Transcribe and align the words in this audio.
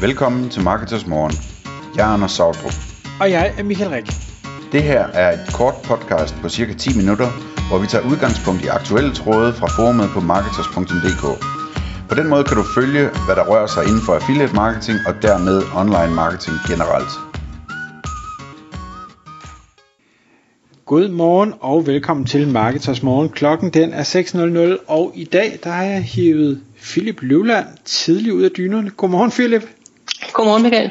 Velkommen 0.00 0.50
til 0.50 0.62
Marketers 0.62 1.06
Morgen. 1.06 1.32
Jeg 1.96 2.08
er 2.08 2.12
Anders 2.14 2.32
Sautrup. 2.32 2.72
Og 3.20 3.30
jeg 3.30 3.54
er 3.58 3.62
Michael 3.62 3.90
Rik. 3.90 4.06
Det 4.72 4.82
her 4.82 5.02
er 5.06 5.32
et 5.32 5.54
kort 5.54 5.74
podcast 5.84 6.34
på 6.42 6.48
cirka 6.48 6.72
10 6.72 6.96
minutter, 6.96 7.28
hvor 7.68 7.78
vi 7.78 7.86
tager 7.86 8.10
udgangspunkt 8.10 8.64
i 8.64 8.66
aktuelle 8.66 9.14
tråde 9.14 9.52
fra 9.52 9.66
forumet 9.66 10.08
på 10.14 10.20
marketers.dk. 10.20 11.24
På 12.08 12.14
den 12.14 12.28
måde 12.28 12.44
kan 12.44 12.56
du 12.56 12.64
følge, 12.74 13.04
hvad 13.26 13.36
der 13.36 13.44
rører 13.50 13.66
sig 13.66 13.82
inden 13.88 14.02
for 14.06 14.12
affiliate 14.14 14.54
marketing 14.54 14.98
og 15.08 15.14
dermed 15.22 15.56
online 15.80 16.14
marketing 16.14 16.56
generelt. 16.70 17.12
God 20.84 21.08
morgen 21.08 21.54
og 21.60 21.86
velkommen 21.86 22.26
til 22.26 22.48
Marketers 22.48 23.02
Morgen. 23.02 23.28
Klokken 23.28 23.70
den 23.70 23.92
er 23.92 24.04
6.00, 24.78 24.84
og 24.86 25.12
i 25.14 25.24
dag 25.24 25.58
der 25.64 25.70
har 25.70 25.84
jeg 25.84 26.02
hivet 26.02 26.60
Philip 26.82 27.18
Løvland 27.22 27.66
tidligt 27.84 28.34
ud 28.34 28.42
af 28.42 28.50
dynerne. 28.50 28.90
Godmorgen 28.90 29.30
Philip. 29.30 29.62
Godmorgen 30.32 30.62
Michael. 30.62 30.90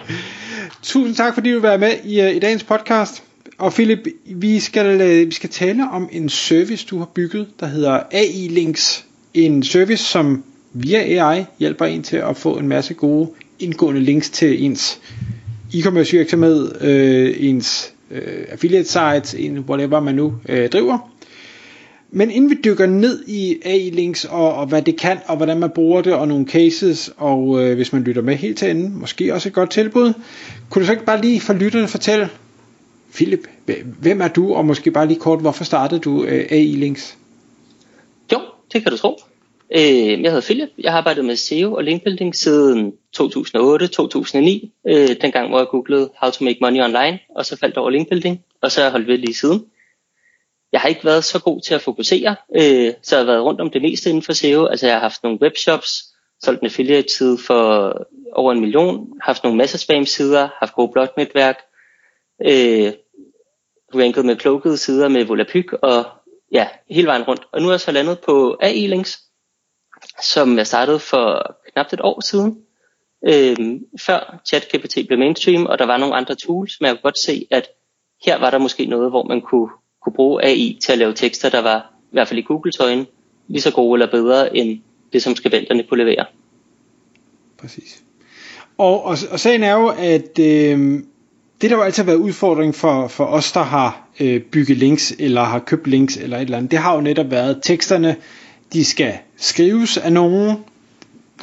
Tusind 0.84 1.16
tak 1.16 1.34
fordi 1.34 1.50
du 1.50 1.56
vil 1.56 1.64
være 1.64 1.78
med 1.78 1.92
i, 2.04 2.22
øh, 2.22 2.36
i 2.36 2.40
dagens 2.40 2.64
podcast. 2.64 3.24
Og 3.58 3.74
Philip, 3.74 4.08
vi 4.26 4.60
skal, 4.60 5.02
øh, 5.02 5.28
vi 5.28 5.32
skal 5.32 5.50
tale 5.50 5.90
om 5.92 6.10
en 6.12 6.30
service, 6.30 6.86
du 6.90 6.98
har 6.98 7.06
bygget, 7.06 7.48
der 7.60 7.66
hedder 7.66 8.00
AI 8.12 8.48
Links. 8.48 9.06
En 9.34 9.64
service, 9.64 10.04
som 10.04 10.44
via 10.74 11.24
AI 11.24 11.46
hjælper 11.60 11.86
en 11.86 12.04
til 12.04 12.18
at 12.18 12.38
få 12.38 12.58
en 12.58 12.68
masse 12.68 12.94
gode 12.94 13.30
indgående 13.60 14.02
links 14.02 14.30
til 14.30 14.66
ens 14.66 15.00
e-commerce 15.74 16.12
virksomhed, 16.12 16.82
øh, 16.82 17.36
ens 17.40 17.94
øh, 18.12 18.46
affiliate 18.50 18.88
sites, 18.90 19.34
en 19.34 19.60
whatever 19.60 20.00
man 20.00 20.16
nu 20.16 20.34
øh, 20.50 20.70
driver. 20.70 21.17
Men 22.10 22.32
inden 22.32 22.50
vi 22.50 22.56
dykker 22.64 22.86
ned 22.86 23.24
i 23.28 23.58
AI-links 23.66 24.26
og, 24.26 24.54
og 24.54 24.68
hvad 24.68 24.82
det 24.82 24.98
kan, 24.98 25.18
og 25.26 25.38
hvordan 25.38 25.60
man 25.60 25.70
bruger 25.70 26.02
det, 26.02 26.14
og 26.14 26.28
nogle 26.28 26.46
cases, 26.46 27.12
og 27.18 27.64
øh, 27.64 27.76
hvis 27.76 27.94
man 27.94 28.04
lytter 28.04 28.22
med 28.22 28.36
helt 28.36 28.58
til 28.58 28.70
enden, 28.70 29.00
måske 29.00 29.34
også 29.34 29.50
et 29.50 29.54
godt 29.54 29.72
tilbud, 29.72 30.14
kunne 30.70 30.82
du 30.82 30.86
så 30.86 30.92
ikke 30.92 31.06
bare 31.06 31.22
lige 31.22 31.42
for 31.42 31.54
lytterne 31.54 31.88
fortælle, 31.88 32.30
Philip, 33.14 33.48
hvem 34.02 34.22
er 34.22 34.28
du, 34.28 34.54
og 34.54 34.66
måske 34.66 34.92
bare 34.92 35.08
lige 35.08 35.20
kort, 35.20 35.42
hvorfor 35.42 35.64
startede 35.64 36.00
du 36.00 36.24
øh, 36.24 36.48
AI-links? 36.50 37.18
Jo, 38.34 38.40
det 38.74 38.84
kan 38.84 38.92
du 38.92 38.98
tro. 38.98 39.20
Øh, 39.76 39.82
jeg 40.24 40.32
hedder 40.32 40.42
Philip, 40.42 40.70
jeg 40.80 40.92
har 40.92 40.98
arbejdet 40.98 41.26
med 41.26 41.36
SEO 41.36 41.74
og 41.74 41.84
linkbuilding 41.84 42.36
siden 42.36 42.94
2008-2009, 43.18 43.22
øh, 44.90 45.10
dengang 45.22 45.50
hvor 45.50 45.58
jeg 45.58 45.68
googlede 45.68 46.10
how 46.22 46.32
to 46.32 46.44
make 46.44 46.58
money 46.62 46.84
online, 46.84 47.20
og 47.36 47.46
så 47.46 47.58
faldt 47.58 47.78
over 47.78 47.90
linkbuilding, 47.90 48.40
og 48.62 48.72
så 48.72 48.80
har 48.80 48.86
jeg 48.86 48.92
holdt 48.92 49.08
ved 49.08 49.18
lige 49.18 49.34
siden 49.34 49.64
jeg 50.72 50.82
har 50.82 50.90
ikke 50.90 51.06
været 51.06 51.24
så 51.24 51.42
god 51.42 51.62
til 51.62 51.76
at 51.76 51.82
fokusere, 51.82 52.36
øh, 52.56 52.94
så 53.02 53.16
jeg 53.16 53.26
har 53.26 53.32
været 53.32 53.44
rundt 53.44 53.62
om 53.62 53.70
det 53.70 53.82
meste 53.82 54.10
inden 54.10 54.24
for 54.24 54.34
SEO. 54.34 54.66
Altså 54.66 54.86
jeg 54.86 54.96
har 54.96 55.02
haft 55.02 55.24
nogle 55.24 55.40
webshops, 55.42 56.04
solgt 56.44 56.62
en 56.62 56.68
affiliate 56.68 57.14
side 57.14 57.38
for 57.38 57.94
over 58.34 58.52
en 58.52 58.60
million, 58.60 59.08
haft 59.22 59.44
nogle 59.44 59.58
masse 59.58 59.78
spam 59.78 60.06
sider, 60.06 60.50
haft 60.60 60.74
gode 60.74 60.92
blognetværk, 60.92 61.58
øh, 62.46 62.94
ranket 63.96 64.26
med 64.26 64.36
klogede 64.36 64.78
sider 64.78 65.08
med 65.08 65.26
Volapyk 65.26 65.74
og 65.74 66.06
ja, 66.52 66.68
hele 66.90 67.08
vejen 67.08 67.24
rundt. 67.24 67.42
Og 67.54 67.62
nu 67.62 67.68
er 67.68 67.72
jeg 67.72 67.80
så 67.80 67.92
landet 67.92 68.20
på 68.20 68.58
AI 68.62 68.88
Links, 68.88 69.20
som 70.22 70.58
jeg 70.58 70.68
startede 70.68 71.00
for 71.00 71.56
knap 71.74 71.94
et 71.94 72.02
år 72.02 72.22
siden, 72.22 72.64
øh, 73.28 73.80
før 74.02 74.40
ChatGPT 74.46 74.98
blev 75.08 75.20
mainstream, 75.20 75.66
og 75.66 75.80
der 75.80 75.86
var 75.86 75.98
nogle 75.98 76.16
andre 76.16 76.36
tools, 76.36 76.82
men 76.82 76.88
jeg 76.88 76.96
kunne 76.96 77.02
godt 77.02 77.20
se, 77.20 77.48
at 77.52 77.70
her 78.26 78.40
var 78.40 78.52
der 78.52 78.58
måske 78.58 78.86
noget, 78.86 79.10
hvor 79.10 79.24
man 79.24 79.42
kunne 79.42 79.70
kunne 80.08 80.16
bruge 80.16 80.46
AI 80.46 80.80
til 80.82 80.92
at 80.92 80.98
lave 80.98 81.14
tekster, 81.14 81.50
der 81.50 81.62
var, 81.62 81.94
i 82.12 82.14
hvert 82.14 82.28
fald 82.28 82.40
i 82.40 82.42
Googles 82.42 82.80
øjne, 82.80 83.06
lige 83.48 83.62
så 83.62 83.72
gode 83.72 83.96
eller 83.96 84.12
bedre 84.12 84.58
end 84.58 84.80
det, 85.14 85.24
som 85.24 85.36
skribenterne 85.36 85.84
kunne 85.84 86.04
levere. 86.04 86.26
Præcis. 87.58 88.02
Og, 88.78 89.06
og, 89.06 89.18
og 89.32 89.40
sagen 89.40 89.64
er 89.64 89.74
jo, 89.74 89.88
at 89.88 90.40
øh, 90.40 91.00
det 91.62 91.70
der 91.70 91.76
jo 91.76 91.82
altid 91.82 92.04
har 92.04 92.06
været 92.12 92.18
udfordring 92.18 92.76
for, 92.76 93.08
for 93.08 93.26
os, 93.26 93.52
der 93.52 93.64
har 93.64 94.08
øh, 94.20 94.42
bygget 94.42 94.78
links, 94.78 95.14
eller 95.20 95.44
har 95.44 95.60
købt 95.60 95.88
links, 95.88 96.18
eller 96.18 96.38
et 96.38 96.42
eller 96.42 96.58
andet, 96.58 96.72
det 96.72 96.80
har 96.80 96.96
jo 96.96 97.02
netop 97.02 97.32
været 97.32 97.60
teksterne, 97.62 98.16
de 98.74 98.86
skal 98.86 99.14
skrives 99.38 99.98
af 99.98 100.14
nogen, 100.14 100.58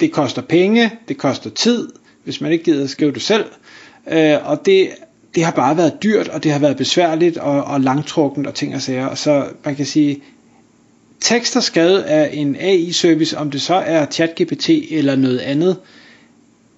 det 0.00 0.12
koster 0.12 0.42
penge, 0.42 0.90
det 1.08 1.18
koster 1.18 1.50
tid, 1.50 1.88
hvis 2.24 2.40
man 2.40 2.52
ikke 2.52 2.64
gider 2.64 2.84
at 2.84 2.90
skrive 2.90 3.12
det 3.12 3.22
selv, 3.22 3.44
øh, 4.08 4.50
og 4.50 4.66
det 4.66 4.88
det 5.34 5.44
har 5.44 5.52
bare 5.52 5.76
været 5.76 6.02
dyrt, 6.02 6.28
og 6.28 6.42
det 6.42 6.52
har 6.52 6.58
været 6.58 6.76
besværligt 6.76 7.36
og, 7.36 7.64
og 7.64 7.80
langtrukkent 7.80 8.46
og 8.46 8.54
ting 8.54 8.74
og 8.74 8.82
sager. 8.82 9.14
Så 9.14 9.48
man 9.64 9.76
kan 9.76 9.86
sige, 9.86 10.22
tekster 11.20 11.60
skrevet 11.60 12.00
af 12.00 12.30
en 12.32 12.56
AI-service, 12.56 13.38
om 13.38 13.50
det 13.50 13.62
så 13.62 13.74
er 13.74 14.06
ChatGPT 14.06 14.68
eller 14.68 15.16
noget 15.16 15.38
andet, 15.38 15.76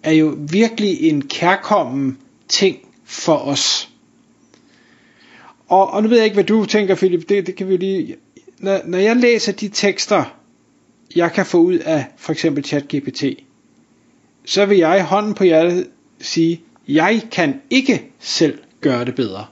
er 0.03 0.13
jo 0.13 0.37
virkelig 0.51 1.03
en 1.03 1.23
kærkommen 1.29 2.19
ting 2.49 2.77
for 3.05 3.37
os. 3.37 3.89
Og, 5.69 5.91
og 5.91 6.03
nu 6.03 6.09
ved 6.09 6.17
jeg 6.17 6.25
ikke, 6.25 6.35
hvad 6.35 6.45
du 6.45 6.65
tænker, 6.65 6.95
Philip. 6.95 7.29
Det, 7.29 7.47
det 7.47 7.57
kan 7.57 7.69
vi 7.69 7.77
lige... 7.77 8.17
Når, 8.59 8.81
når 8.85 8.99
jeg 8.99 9.17
læser 9.17 9.53
de 9.53 9.69
tekster, 9.69 10.37
jeg 11.17 11.33
kan 11.33 11.47
få 11.47 11.59
ud 11.59 11.79
af 11.79 12.07
for 12.17 12.33
eksempel 12.33 12.65
ChatGPT, 12.65 13.25
så 14.45 14.67
vil 14.67 14.79
jeg 14.79 15.05
hånden 15.05 15.35
på 15.35 15.45
hjertet 15.45 15.87
sige, 16.21 16.63
jeg 16.89 17.23
kan 17.33 17.63
ikke 17.71 18.03
selv 18.19 18.59
gøre 18.81 19.05
det 19.05 19.15
bedre. 19.15 19.47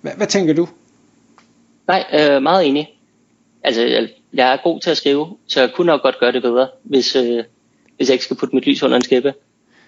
Hvad, 0.00 0.12
hvad 0.16 0.26
tænker 0.26 0.54
du? 0.54 0.68
Nej, 1.86 2.04
øh, 2.12 2.42
meget 2.42 2.66
enig. 2.66 2.88
Altså, 3.62 4.08
jeg 4.32 4.52
er 4.52 4.56
god 4.64 4.80
til 4.80 4.90
at 4.90 4.96
skrive, 4.96 5.36
så 5.46 5.60
jeg 5.60 5.72
kunne 5.72 5.86
nok 5.86 6.02
godt 6.02 6.18
gøre 6.20 6.32
det 6.32 6.42
bedre, 6.42 6.68
hvis, 6.82 7.16
øh, 7.16 7.44
hvis 7.96 8.08
jeg 8.08 8.12
ikke 8.14 8.24
skal 8.24 8.36
putte 8.36 8.54
mit 8.54 8.66
lys 8.66 8.82
under 8.82 8.96
en 8.96 9.02
skæppe. 9.02 9.34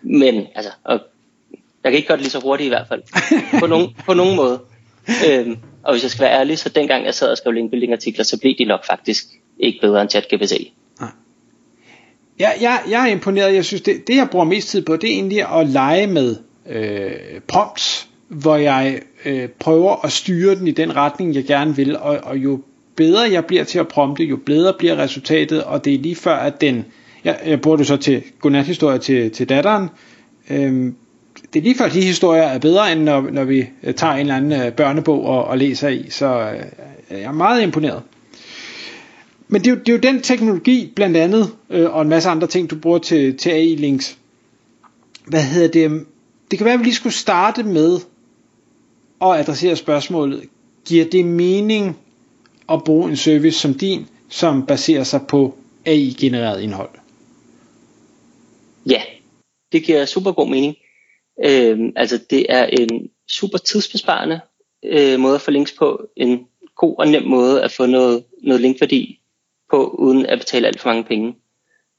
Men, 0.03 0.47
altså, 0.55 0.71
og, 0.85 1.01
jeg 1.85 1.93
kan 1.93 1.97
ikke 1.97 2.09
gøre 2.09 2.17
det 2.17 2.23
lige 2.23 2.31
så 2.31 2.41
hurtigt 2.41 2.67
i 2.67 2.69
hvert 2.69 2.89
fald. 2.89 3.03
På 3.61 3.67
nogen, 3.67 3.97
på 4.07 4.15
nogen 4.15 4.37
måde. 4.37 4.61
Øhm, 5.29 5.57
og 5.83 5.93
hvis 5.93 6.03
jeg 6.03 6.11
skal 6.11 6.23
være 6.25 6.39
ærlig, 6.41 6.59
så 6.59 6.69
dengang 6.69 7.05
jeg 7.05 7.15
sad 7.15 7.31
og 7.31 7.37
skrev 7.37 7.53
linkbuilding 7.53 7.93
artikler, 7.93 8.25
så 8.25 8.41
blev 8.41 8.55
de 8.59 8.65
nok 8.65 8.87
faktisk 8.87 9.25
ikke 9.59 9.79
bedre 9.81 10.03
end 10.03 10.11
ChatGPT. 10.11 10.53
Ja, 12.41 12.51
jeg, 12.61 12.81
jeg 12.91 13.03
er 13.03 13.13
imponeret. 13.13 13.55
Jeg 13.55 13.65
synes, 13.65 13.83
det, 13.83 14.07
det 14.07 14.17
jeg 14.17 14.29
bruger 14.31 14.45
mest 14.45 14.69
tid 14.69 14.83
på, 14.83 14.97
det 14.97 15.11
er 15.11 15.15
egentlig 15.15 15.59
at 15.61 15.69
lege 15.69 16.07
med 16.07 16.37
øh, 16.69 17.11
prompts, 17.49 18.09
hvor 18.29 18.57
jeg 18.57 19.01
øh, 19.25 19.49
prøver 19.49 20.05
at 20.05 20.13
styre 20.13 20.55
den 20.55 20.67
i 20.67 20.71
den 20.71 20.97
retning, 20.97 21.35
jeg 21.35 21.45
gerne 21.45 21.77
vil. 21.77 21.99
Og, 21.99 22.19
og 22.23 22.37
jo 22.37 22.61
bedre 22.97 23.33
jeg 23.33 23.45
bliver 23.45 23.65
til 23.65 23.79
at 23.79 23.89
prompte, 23.89 24.25
jo 24.25 24.37
bedre 24.47 24.75
bliver 24.79 24.99
resultatet. 24.99 25.65
Og 25.65 25.85
det 25.85 25.95
er 25.95 25.99
lige 25.99 26.17
før, 26.17 26.37
at 26.37 26.61
den... 26.61 26.85
Jeg, 27.25 27.39
jeg 27.47 27.61
bruger 27.61 27.77
det 27.77 27.87
så 27.87 27.97
til 27.97 28.23
godnathistorie 28.41 28.99
til, 28.99 29.31
til 29.31 29.49
datteren. 29.49 29.89
Øhm, 30.51 30.95
det 31.53 31.59
er 31.59 31.63
lige 31.63 31.75
før, 31.79 31.85
at 31.85 31.93
de 31.93 32.03
historier 32.03 32.43
er 32.43 32.59
bedre, 32.59 32.93
end 32.93 33.03
når, 33.03 33.21
når 33.21 33.45
vi 33.45 33.65
øh, 33.83 33.95
tager 33.95 34.13
en 34.13 34.21
eller 34.21 34.37
anden 34.37 34.63
øh, 34.63 34.73
børnebog 34.73 35.25
og, 35.25 35.45
og 35.45 35.59
læser 35.59 35.89
i. 35.89 36.07
Så 36.11 36.51
øh, 36.51 37.21
jeg 37.21 37.23
er 37.23 37.33
meget 37.33 37.63
imponeret. 37.63 38.03
Men 39.53 39.61
det 39.61 39.67
er, 39.67 39.75
jo, 39.75 39.79
det 39.79 39.89
er 39.89 39.93
jo 39.93 39.99
den 39.99 40.23
teknologi, 40.23 40.93
blandt 40.97 41.17
andet, 41.17 41.57
øh, 41.71 41.95
og 41.95 42.03
en 42.03 42.09
masse 42.09 42.29
andre 42.29 42.47
ting, 42.47 42.71
du 42.71 42.77
bruger 42.79 42.99
til, 42.99 43.37
til 43.39 43.51
AI-links. 43.51 44.19
Hvad 45.27 45.43
hedder 45.43 45.69
det? 45.69 46.07
Det 46.51 46.59
kan 46.59 46.65
være, 46.65 46.75
at 46.75 46.81
vi 46.81 46.85
lige 46.85 46.95
skulle 46.95 47.13
starte 47.13 47.63
med 47.63 47.99
at 49.23 49.39
adressere 49.39 49.77
spørgsmålet. 49.77 50.49
Giver 50.85 51.05
det 51.05 51.25
mening 51.25 51.99
at 52.69 52.85
bruge 52.85 53.11
en 53.11 53.17
service 53.17 53.59
som 53.59 53.75
din, 53.75 54.07
som 54.29 54.67
baserer 54.67 55.05
sig 55.05 55.21
på 55.29 55.55
AI-genereret 55.87 56.63
indhold? 56.63 56.91
Ja, 58.87 59.03
det 59.73 59.85
giver 59.85 60.05
super 60.05 60.33
god 60.33 60.49
mening. 60.49 60.77
Øh, 61.45 61.93
altså 61.97 62.19
det 62.31 62.47
er 62.49 62.65
en 62.65 63.11
super 63.29 63.59
tidsbesparende 63.59 64.41
øh, 64.85 65.21
måde 65.21 65.35
at 65.35 65.41
få 65.41 65.51
links 65.51 65.73
på. 65.73 66.03
En 66.17 66.47
god 66.77 66.95
og 66.99 67.09
nem 67.09 67.23
måde 67.23 67.63
at 67.63 67.73
få 67.73 67.87
noget, 67.87 68.25
noget 68.43 68.61
linkværdi 68.61 69.19
på, 69.73 69.89
uden 69.89 70.27
at 70.27 70.39
betale 70.39 70.67
alt 70.67 70.81
for 70.81 70.89
mange 70.89 71.05
penge. 71.05 71.37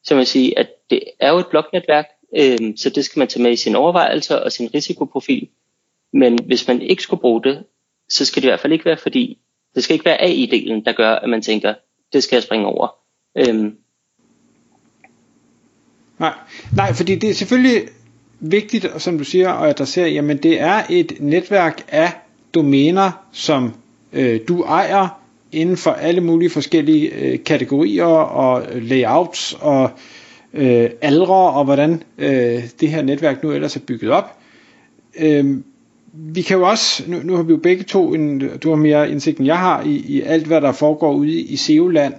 Så 0.03 0.15
man 0.15 0.25
siger, 0.25 0.53
at 0.57 0.67
det 0.89 1.03
er 1.19 1.31
jo 1.31 1.37
et 1.37 1.47
bloknetværk, 1.47 2.05
øh, 2.37 2.73
så 2.77 2.89
det 2.89 3.05
skal 3.05 3.19
man 3.19 3.27
tage 3.27 3.43
med 3.43 3.51
i 3.51 3.55
sine 3.55 3.77
overvejelser 3.77 4.35
og 4.35 4.51
sin 4.51 4.69
risikoprofil. 4.73 5.47
Men 6.13 6.39
hvis 6.45 6.67
man 6.67 6.81
ikke 6.81 7.03
skulle 7.03 7.21
bruge 7.21 7.43
det, 7.43 7.63
så 8.09 8.25
skal 8.25 8.41
det 8.41 8.47
i 8.47 8.49
hvert 8.49 8.59
fald 8.59 8.73
ikke 8.73 8.85
være 8.85 8.97
fordi, 8.97 9.37
det 9.75 9.83
skal 9.83 9.93
ikke 9.93 10.05
være 10.05 10.21
AI-delen, 10.21 10.83
der 10.85 10.91
gør, 10.91 11.11
at 11.15 11.29
man 11.29 11.41
tænker, 11.41 11.73
det 12.13 12.23
skal 12.23 12.35
jeg 12.35 12.43
springe 12.43 12.65
over. 12.65 12.87
Øhm. 13.37 13.77
Nej, 16.19 16.33
nej, 16.75 16.93
fordi 16.93 17.15
det 17.15 17.29
er 17.29 17.33
selvfølgelig 17.33 17.87
vigtigt, 18.39 19.01
som 19.01 19.17
du 19.17 19.23
siger, 19.23 19.49
at 19.49 19.69
adressere, 19.69 20.09
jamen 20.09 20.37
det 20.37 20.59
er 20.59 20.83
et 20.89 21.13
netværk 21.19 21.85
af 21.87 22.11
domæner, 22.53 23.11
som 23.31 23.73
øh, 24.13 24.39
du 24.47 24.63
ejer, 24.63 25.22
inden 25.53 25.77
for 25.77 25.91
alle 25.91 26.21
mulige 26.21 26.49
forskellige 26.49 27.09
øh, 27.09 27.43
kategorier 27.43 28.05
og 28.05 28.63
øh, 28.71 28.83
layouts 28.83 29.57
og 29.59 29.89
øh, 30.53 30.89
aldre 31.01 31.33
og 31.35 31.65
hvordan 31.65 32.03
øh, 32.17 32.63
det 32.79 32.89
her 32.89 33.01
netværk 33.01 33.43
nu 33.43 33.51
ellers 33.51 33.75
er 33.75 33.79
bygget 33.79 34.11
op. 34.11 34.37
Øh, 35.19 35.57
vi 36.13 36.41
kan 36.41 36.57
jo 36.57 36.69
også, 36.69 37.03
nu, 37.07 37.17
nu 37.23 37.35
har 37.35 37.43
vi 37.43 37.51
jo 37.51 37.57
begge 37.57 37.83
to, 37.83 38.13
en, 38.13 38.39
du 38.63 38.69
har 38.69 38.75
mere 38.75 39.11
indsigt 39.11 39.37
end 39.37 39.45
jeg 39.45 39.59
har, 39.59 39.83
i, 39.83 39.95
i 40.07 40.21
alt 40.21 40.47
hvad 40.47 40.61
der 40.61 40.71
foregår 40.71 41.13
ude 41.13 41.31
i 41.41 41.55
SEO-land. 41.55 42.13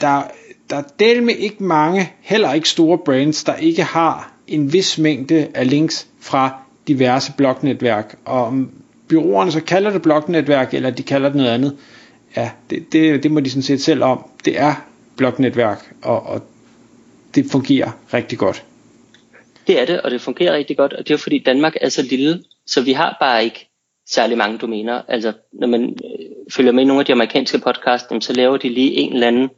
Der, 0.00 0.22
der 0.70 0.76
er 0.76 0.82
del 0.98 1.22
med 1.22 1.34
ikke 1.34 1.64
mange, 1.64 2.12
heller 2.20 2.52
ikke 2.52 2.68
store 2.68 2.98
brands, 2.98 3.44
der 3.44 3.54
ikke 3.54 3.82
har 3.82 4.32
en 4.48 4.72
vis 4.72 4.98
mængde 4.98 5.48
af 5.54 5.70
links 5.70 6.06
fra 6.20 6.62
diverse 6.88 7.32
blognetværk. 7.36 8.16
Og 8.24 8.44
om 8.44 8.70
byråerne 9.08 9.52
så 9.52 9.60
kalder 9.60 9.90
det 9.90 10.02
blognetværk, 10.02 10.74
eller 10.74 10.90
de 10.90 11.02
kalder 11.02 11.28
det 11.28 11.36
noget 11.36 11.50
andet, 11.50 11.76
ja, 12.36 12.50
det, 12.70 12.92
det, 12.92 13.22
det 13.22 13.30
må 13.30 13.40
de 13.40 13.50
sådan 13.50 13.62
set 13.62 13.80
selv 13.80 14.02
om. 14.02 14.30
Det 14.44 14.58
er 14.58 14.74
blognetværk, 15.16 15.94
og, 16.02 16.22
og 16.22 16.42
det 17.34 17.46
fungerer 17.52 17.90
rigtig 18.14 18.38
godt. 18.38 18.64
Det 19.66 19.80
er 19.80 19.86
det, 19.86 20.00
og 20.00 20.10
det 20.10 20.20
fungerer 20.20 20.52
rigtig 20.56 20.76
godt, 20.76 20.92
og 20.92 21.08
det 21.08 21.14
er 21.14 21.18
fordi 21.18 21.38
Danmark 21.38 21.74
er 21.80 21.88
så 21.88 22.02
lille, 22.02 22.44
så 22.66 22.82
vi 22.82 22.92
har 22.92 23.16
bare 23.20 23.44
ikke 23.44 23.70
særlig 24.08 24.38
mange 24.38 24.58
domæner. 24.58 25.02
Altså, 25.08 25.32
når 25.52 25.66
man 25.66 25.82
øh, 25.82 26.52
følger 26.52 26.72
med 26.72 26.82
i 26.82 26.86
nogle 26.86 27.00
af 27.00 27.06
de 27.06 27.12
amerikanske 27.12 27.58
podcasts, 27.58 28.24
så 28.24 28.32
laver 28.32 28.56
de 28.56 28.68
lige 28.68 28.92
en 28.92 29.12
eller 29.12 29.26
anden 29.26 29.50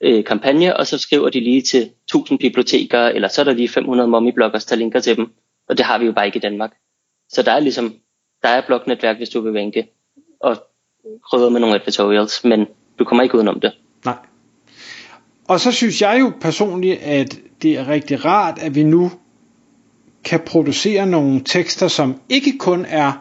øh, 0.00 0.24
kampagne, 0.24 0.76
og 0.76 0.86
så 0.86 0.98
skriver 0.98 1.28
de 1.28 1.40
lige 1.40 1.62
til 1.62 1.82
1000 1.82 2.38
biblioteker, 2.38 3.00
eller 3.00 3.28
så 3.28 3.40
er 3.40 3.44
der 3.44 3.52
lige 3.52 3.68
500 3.68 4.08
mommybloggers, 4.08 4.64
der 4.64 4.76
linker 4.76 5.00
til 5.00 5.16
dem. 5.16 5.32
Og 5.68 5.78
det 5.78 5.86
har 5.86 5.98
vi 5.98 6.06
jo 6.06 6.12
bare 6.12 6.26
ikke 6.26 6.36
i 6.36 6.40
Danmark. 6.40 6.70
Så 7.28 7.42
der 7.42 7.52
er 7.52 7.60
ligesom, 7.60 7.94
der 8.42 8.48
er 8.48 8.66
blognetværk, 8.66 9.16
hvis 9.16 9.28
du 9.28 9.40
vil 9.40 9.54
vænke, 9.54 9.88
og 10.40 10.56
krydder 11.30 11.50
med 11.50 11.60
nogle 11.60 11.74
advertorials, 11.74 12.44
men 12.44 12.66
du 12.98 13.04
kommer 13.04 13.22
ikke 13.22 13.34
udenom 13.34 13.60
det. 13.60 13.72
Nej. 14.04 14.14
Og 15.48 15.60
så 15.60 15.72
synes 15.72 16.02
jeg 16.02 16.20
jo 16.20 16.32
personligt, 16.40 17.00
at 17.02 17.38
det 17.62 17.78
er 17.78 17.88
rigtig 17.88 18.24
rart, 18.24 18.58
at 18.58 18.74
vi 18.74 18.82
nu 18.82 19.10
kan 20.24 20.40
producere 20.46 21.06
nogle 21.06 21.40
tekster, 21.44 21.88
som 21.88 22.14
ikke 22.28 22.58
kun 22.58 22.86
er 22.88 23.12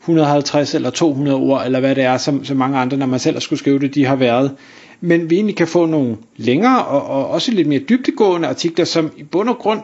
150 0.00 0.74
eller 0.74 0.90
200 0.90 1.36
ord, 1.36 1.64
eller 1.64 1.80
hvad 1.80 1.94
det 1.94 2.04
er, 2.04 2.16
som, 2.16 2.44
som 2.44 2.56
mange 2.56 2.78
andre, 2.78 2.96
når 2.96 3.06
man 3.06 3.20
selv 3.20 3.34
har 3.34 3.40
skulle 3.40 3.58
skrive 3.58 3.78
det, 3.78 3.94
de 3.94 4.04
har 4.04 4.16
været. 4.16 4.56
Men 5.00 5.30
vi 5.30 5.34
egentlig 5.34 5.56
kan 5.56 5.68
få 5.68 5.86
nogle 5.86 6.16
længere 6.36 6.84
og, 6.84 7.02
og 7.02 7.28
også 7.28 7.52
lidt 7.52 7.68
mere 7.68 7.80
dybtegående 7.80 8.48
artikler, 8.48 8.84
som 8.84 9.12
i 9.16 9.22
bund 9.22 9.48
og 9.48 9.58
grund 9.58 9.80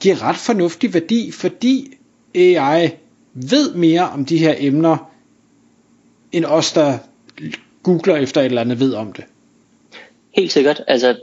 giver 0.00 0.22
ret 0.22 0.36
fornuftig 0.36 0.94
værdi, 0.94 1.30
fordi 1.32 1.94
AI 2.34 2.90
ved 3.34 3.74
mere 3.74 4.08
om 4.08 4.24
de 4.24 4.38
her 4.38 4.54
emner, 4.58 5.09
end 6.32 6.44
os, 6.44 6.72
der 6.72 6.98
googler 7.82 8.16
efter 8.16 8.40
et 8.40 8.44
eller 8.44 8.60
andet, 8.60 8.80
ved 8.80 8.94
om 8.94 9.12
det. 9.12 9.24
Helt 10.36 10.52
sikkert. 10.52 10.82
Altså, 10.86 11.16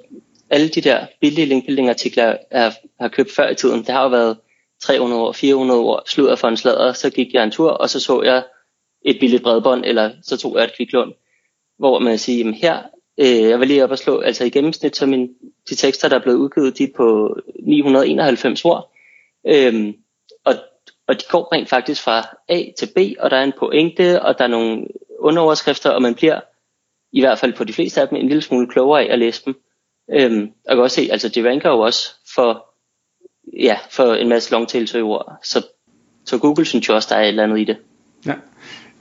alle 0.49 0.67
de 0.67 0.81
der 0.81 1.05
billige 1.21 1.45
linkbuilding 1.45 1.89
artikler, 1.89 2.37
jeg 2.51 2.73
har 2.99 3.07
købt 3.07 3.31
før 3.31 3.49
i 3.49 3.55
tiden, 3.55 3.79
det 3.79 3.89
har 3.89 4.03
jo 4.03 4.09
været 4.09 4.37
300 4.81 5.21
år, 5.21 5.31
400 5.31 5.81
år, 5.81 6.03
sludder 6.09 6.35
for 6.35 6.47
en 6.47 6.57
sladder, 6.57 6.93
så 6.93 7.09
gik 7.09 7.33
jeg 7.33 7.43
en 7.43 7.51
tur, 7.51 7.69
og 7.69 7.89
så 7.89 7.99
så 7.99 8.21
jeg 8.21 8.43
et 9.05 9.17
billigt 9.19 9.43
bredbånd, 9.43 9.85
eller 9.85 10.11
så 10.21 10.37
tog 10.37 10.55
jeg 10.55 10.63
et 10.63 10.75
kviklån, 10.77 11.13
hvor 11.77 11.99
man 11.99 12.17
siger, 12.17 12.37
jamen 12.37 12.53
her, 12.53 12.77
øh, 13.19 13.49
jeg 13.49 13.59
vil 13.59 13.67
lige 13.67 13.83
op 13.83 13.91
og 13.91 13.97
slå, 13.97 14.19
altså 14.19 14.45
i 14.45 14.49
gennemsnit, 14.49 14.95
så 14.95 15.05
min, 15.05 15.29
de 15.69 15.75
tekster, 15.75 16.09
der 16.09 16.15
er 16.15 16.21
blevet 16.21 16.37
udgivet, 16.37 16.77
de 16.77 16.83
er 16.83 16.87
på 16.95 17.37
991 17.59 18.65
ord, 18.65 18.93
øhm, 19.47 19.93
og, 21.07 21.15
de 21.15 21.25
går 21.29 21.53
rent 21.53 21.69
faktisk 21.69 22.03
fra 22.03 22.37
A 22.49 22.63
til 22.79 22.89
B, 22.95 22.97
og 23.19 23.31
der 23.31 23.37
er 23.37 23.43
en 23.43 23.53
pointe, 23.59 24.21
og 24.21 24.37
der 24.37 24.43
er 24.43 24.47
nogle 24.47 24.87
underoverskrifter, 25.19 25.89
og 25.89 26.01
man 26.01 26.15
bliver 26.15 26.39
i 27.11 27.21
hvert 27.21 27.39
fald 27.39 27.53
på 27.53 27.63
de 27.63 27.73
fleste 27.73 28.01
af 28.01 28.07
dem 28.07 28.17
en 28.17 28.27
lille 28.27 28.41
smule 28.41 28.67
klogere 28.67 29.03
af 29.03 29.13
at 29.13 29.19
læse 29.19 29.41
dem. 29.45 29.55
Øhm, 30.11 30.51
og 30.67 30.75
kan 30.75 30.83
også 30.83 30.95
se, 30.95 31.09
altså 31.11 31.29
de 31.29 31.49
ranker 31.49 31.69
jo 31.69 31.79
også 31.79 32.09
for 32.35 32.65
ja, 33.53 33.77
for 33.89 34.13
en 34.13 34.29
masse 34.29 34.51
longtail-søgeord. 34.51 35.39
Så, 35.43 35.65
så 36.25 36.37
Google 36.37 36.65
synes 36.65 36.89
jo 36.89 36.95
også, 36.95 37.07
der 37.11 37.15
er 37.15 37.23
et 37.23 37.27
eller 37.27 37.43
andet 37.43 37.59
i 37.59 37.63
det. 37.63 37.77
Ja. 38.25 38.33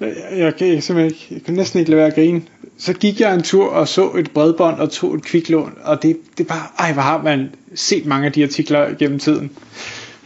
Jeg, 0.00 0.14
jeg, 0.36 0.56
kan, 0.56 0.68
jeg, 0.68 0.82
simpelthen 0.82 1.14
ikke, 1.14 1.26
jeg 1.30 1.42
kan 1.42 1.54
næsten 1.54 1.78
ikke 1.78 1.90
lade 1.90 1.98
være 1.98 2.08
at 2.08 2.14
grine. 2.14 2.42
Så 2.78 2.92
gik 2.92 3.20
jeg 3.20 3.34
en 3.34 3.42
tur 3.42 3.70
og 3.70 3.88
så 3.88 4.10
et 4.18 4.30
bredbånd 4.30 4.80
og 4.80 4.90
tog 4.90 5.14
et 5.14 5.22
kviklån, 5.22 5.78
og 5.84 6.02
det, 6.02 6.16
det 6.38 6.46
bare, 6.46 6.68
ej, 6.78 6.92
hvor 6.92 7.02
har 7.02 7.22
man 7.22 7.54
set 7.74 8.06
mange 8.06 8.26
af 8.26 8.32
de 8.32 8.42
artikler 8.42 8.94
gennem 8.98 9.18
tiden. 9.18 9.56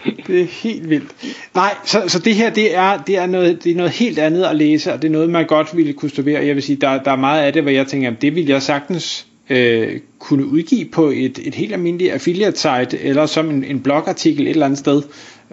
Det 0.26 0.40
er 0.40 0.44
helt 0.44 0.90
vildt. 0.90 1.10
Nej, 1.54 1.74
så, 1.84 2.02
så 2.08 2.18
det 2.18 2.34
her, 2.34 2.50
det 2.50 2.76
er, 2.76 2.96
det, 2.96 3.16
er 3.16 3.26
noget, 3.26 3.64
det 3.64 3.72
er 3.72 3.76
noget 3.76 3.90
helt 3.90 4.18
andet 4.18 4.42
at 4.42 4.56
læse, 4.56 4.92
og 4.92 5.02
det 5.02 5.08
er 5.08 5.12
noget, 5.12 5.30
man 5.30 5.46
godt 5.46 5.76
ville 5.76 5.92
kunne 5.92 6.10
studere. 6.10 6.46
Jeg 6.46 6.54
vil 6.54 6.62
sige, 6.62 6.76
der, 6.76 7.02
der 7.02 7.10
er 7.12 7.16
meget 7.16 7.42
af 7.42 7.52
det, 7.52 7.62
hvor 7.62 7.70
jeg 7.70 7.86
tænker, 7.86 8.10
det 8.10 8.34
vil 8.34 8.46
jeg 8.46 8.62
sagtens 8.62 9.26
øh, 9.50 10.00
kunne 10.18 10.46
udgive 10.46 10.84
på 10.84 11.08
et, 11.08 11.38
et 11.44 11.54
helt 11.54 11.72
almindeligt 11.72 12.12
affiliate 12.12 12.58
site, 12.58 12.98
eller 12.98 13.26
som 13.26 13.50
en, 13.50 13.64
en 13.64 13.80
blogartikel 13.80 14.46
et 14.46 14.50
eller 14.50 14.66
andet 14.66 14.78
sted. 14.78 15.02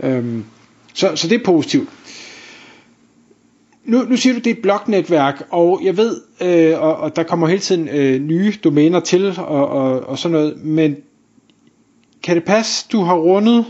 Øhm, 0.03 0.43
så, 0.93 1.11
så 1.15 1.27
det 1.27 1.39
er 1.39 1.45
positivt. 1.45 1.89
Nu, 3.85 4.03
nu 4.03 4.17
siger 4.17 4.33
du, 4.33 4.39
det 4.39 4.47
er 4.47 4.55
et 4.55 4.61
blognetværk, 4.61 5.43
og 5.49 5.81
jeg 5.83 5.97
ved, 5.97 6.21
øh, 6.41 6.81
og, 6.81 6.97
og 6.97 7.15
der 7.15 7.23
kommer 7.23 7.47
hele 7.47 7.59
tiden 7.59 7.89
øh, 7.89 8.21
nye 8.21 8.53
domæner 8.63 8.99
til, 8.99 9.33
og, 9.37 9.67
og, 9.67 9.99
og 9.99 10.17
sådan 10.17 10.33
noget, 10.33 10.65
men 10.65 10.95
kan 12.23 12.35
det 12.35 12.43
passe, 12.43 12.85
du 12.91 13.01
har 13.01 13.15
rundet 13.15 13.65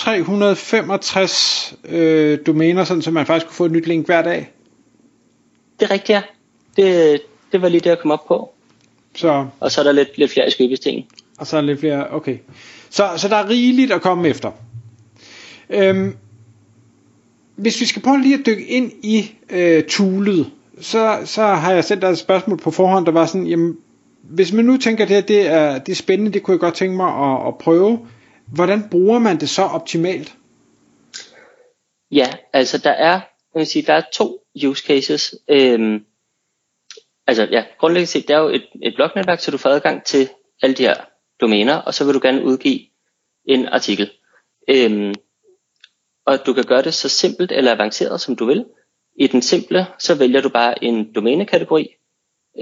365 0.00 1.74
øh, 1.88 2.38
domæner, 2.46 2.84
sådan 2.84 3.02
så 3.02 3.10
man 3.10 3.26
faktisk 3.26 3.46
kunne 3.46 3.54
få 3.54 3.64
et 3.64 3.72
nyt 3.72 3.86
link 3.86 4.06
hver 4.06 4.22
dag? 4.22 4.50
Det 5.80 5.86
er 5.86 5.90
rigtigt, 5.90 6.10
ja. 6.10 6.22
Det, 6.76 7.20
det 7.52 7.62
var 7.62 7.68
lige 7.68 7.80
det, 7.80 7.90
jeg 7.90 7.98
kom 7.98 8.10
op 8.10 8.26
på. 8.28 8.52
Så, 9.14 9.46
og 9.60 9.70
så 9.70 9.80
er 9.80 9.84
der 9.84 9.92
lidt, 9.92 10.18
lidt 10.18 10.30
flere 10.32 10.50
skøbesting. 10.50 11.06
Og 11.38 11.46
så 11.46 11.56
er 11.56 11.60
der 11.60 11.66
lidt 11.66 11.80
flere, 11.80 12.10
okay. 12.10 12.38
Så, 12.90 13.08
så 13.16 13.28
der 13.28 13.36
er 13.36 13.48
rigeligt 13.48 13.92
at 13.92 14.02
komme 14.02 14.28
efter. 14.28 14.50
Øhm, 15.70 16.16
hvis 17.56 17.80
vi 17.80 17.86
skal 17.86 18.02
prøve 18.02 18.22
lige 18.22 18.34
at 18.34 18.46
dykke 18.46 18.66
ind 18.66 18.92
i 19.02 19.34
øh, 19.50 19.84
toolet, 19.84 20.50
så, 20.80 21.18
så 21.24 21.42
har 21.42 21.72
jeg 21.72 21.84
sendt 21.84 22.02
dig 22.02 22.08
et 22.08 22.18
spørgsmål 22.18 22.58
på 22.58 22.70
forhånd, 22.70 23.06
der 23.06 23.12
var 23.12 23.26
sådan, 23.26 23.46
jamen, 23.46 23.76
hvis 24.22 24.52
man 24.52 24.64
nu 24.64 24.76
tænker, 24.76 25.04
det 25.04 25.16
her 25.16 25.22
det 25.22 25.46
er, 25.46 25.78
det 25.78 25.92
er 25.92 25.96
spændende, 25.96 26.32
det 26.32 26.42
kunne 26.42 26.52
jeg 26.52 26.60
godt 26.60 26.74
tænke 26.74 26.96
mig 26.96 27.08
at, 27.08 27.46
at 27.46 27.58
prøve, 27.58 27.98
hvordan 28.54 28.88
bruger 28.90 29.18
man 29.18 29.40
det 29.40 29.48
så 29.48 29.62
optimalt? 29.62 30.36
Ja, 32.10 32.26
altså 32.52 32.78
der 32.78 32.90
er, 32.90 33.20
jeg 33.54 33.58
vil 33.58 33.66
sige, 33.66 33.86
der 33.86 33.94
er 33.94 34.02
to 34.12 34.40
use 34.66 34.86
cases. 34.86 35.34
Øhm, 35.48 36.04
altså 37.26 37.48
ja, 37.50 37.64
grundlæggende 37.78 38.10
set, 38.10 38.28
det 38.28 38.34
er 38.34 38.40
jo 38.40 38.48
et, 38.48 38.66
et 38.82 38.94
blognetværk, 38.96 39.40
så 39.40 39.50
du 39.50 39.58
får 39.58 39.70
adgang 39.70 40.04
til 40.04 40.28
alle 40.62 40.76
de 40.76 40.82
her 40.82 40.94
domæner, 41.40 41.76
og 41.76 41.94
så 41.94 42.04
vil 42.04 42.14
du 42.14 42.20
gerne 42.22 42.44
udgive 42.44 42.80
en 43.44 43.66
artikel. 43.68 44.10
Øhm, 44.68 45.14
og 46.26 46.46
du 46.46 46.52
kan 46.52 46.64
gøre 46.64 46.82
det 46.82 46.94
så 46.94 47.08
simpelt 47.08 47.52
eller 47.52 47.72
avanceret, 47.72 48.20
som 48.20 48.36
du 48.36 48.46
vil. 48.46 48.64
I 49.16 49.26
den 49.26 49.42
simple, 49.42 49.86
så 49.98 50.14
vælger 50.14 50.40
du 50.40 50.48
bare 50.48 50.84
en 50.84 51.12
domænekategori. 51.12 51.88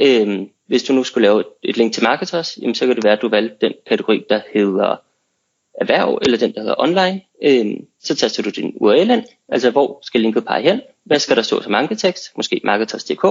Øhm, 0.00 0.48
hvis 0.66 0.82
du 0.82 0.92
nu 0.92 1.04
skulle 1.04 1.28
lave 1.28 1.40
et, 1.40 1.46
et 1.62 1.76
link 1.76 1.92
til 1.92 2.02
marketers, 2.02 2.58
jamen, 2.62 2.74
så 2.74 2.86
kan 2.86 2.96
det 2.96 3.04
være, 3.04 3.12
at 3.12 3.22
du 3.22 3.28
valgte 3.28 3.66
den 3.66 3.74
kategori, 3.86 4.24
der 4.30 4.40
hedder 4.54 4.96
erhverv, 5.80 6.18
eller 6.22 6.38
den, 6.38 6.54
der 6.54 6.60
hedder 6.60 6.74
online. 6.78 7.20
øh, 7.42 7.66
så 8.00 8.16
taster 8.16 8.42
du 8.42 8.50
din 8.50 8.72
URL 8.80 9.10
ind, 9.10 9.24
altså 9.48 9.70
hvor 9.70 9.98
skal 10.02 10.20
linket 10.20 10.44
pege 10.44 10.62
hen, 10.62 10.80
hvad 11.04 11.18
skal 11.18 11.36
der 11.36 11.42
stå 11.42 11.62
som 11.62 11.74
anketekst, 11.74 12.36
måske 12.36 12.60
marketers.dk, 12.64 13.24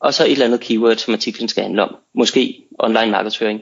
og 0.00 0.14
så 0.14 0.24
et 0.24 0.32
eller 0.32 0.46
andet 0.46 0.60
keyword, 0.60 0.96
som 0.96 1.14
artiklen 1.14 1.48
skal 1.48 1.62
handle 1.62 1.82
om. 1.82 1.96
Måske 2.14 2.64
online 2.78 3.10
markedsføring. 3.10 3.60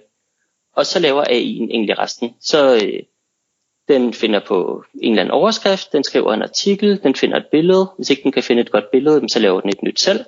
Og 0.77 0.87
så 0.87 0.99
laver 1.01 1.25
AI'en 1.25 1.71
egentlig 1.71 1.99
resten. 1.99 2.35
Så 2.41 2.75
øh, 2.75 3.03
den 3.89 4.15
finder 4.15 4.41
på 4.47 4.85
en 5.03 5.13
eller 5.13 5.23
anden 5.23 5.33
overskrift, 5.33 5.93
den 5.93 6.05
skriver 6.05 6.35
en 6.35 6.43
artikel, 6.43 7.03
den 7.03 7.15
finder 7.15 7.37
et 7.37 7.47
billede. 7.51 7.91
Hvis 7.97 8.11
ikke 8.11 8.23
den 8.23 8.33
kan 8.33 8.43
finde 8.43 8.63
et 8.63 8.71
godt 8.71 8.91
billede, 8.93 9.29
så 9.29 9.39
laver 9.39 9.61
den 9.61 9.71
et 9.71 9.83
nyt 9.83 10.01
selv. 10.01 10.25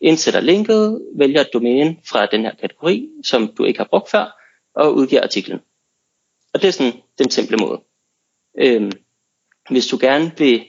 Indsætter 0.00 0.40
linket, 0.40 1.02
vælger 1.16 1.40
et 1.40 1.52
domæne 1.52 1.96
fra 2.08 2.26
den 2.26 2.42
her 2.42 2.54
kategori, 2.54 3.08
som 3.24 3.54
du 3.58 3.64
ikke 3.64 3.78
har 3.78 3.88
brugt 3.90 4.10
før, 4.10 4.40
og 4.74 4.94
udgiver 4.94 5.22
artiklen. 5.22 5.60
Og 6.54 6.62
det 6.62 6.68
er 6.68 6.72
sådan 6.72 6.92
den 7.18 7.30
simple 7.30 7.56
måde. 7.56 7.80
Øhm, 8.58 8.92
hvis 9.70 9.86
du 9.86 9.98
gerne 10.00 10.32
vil 10.38 10.64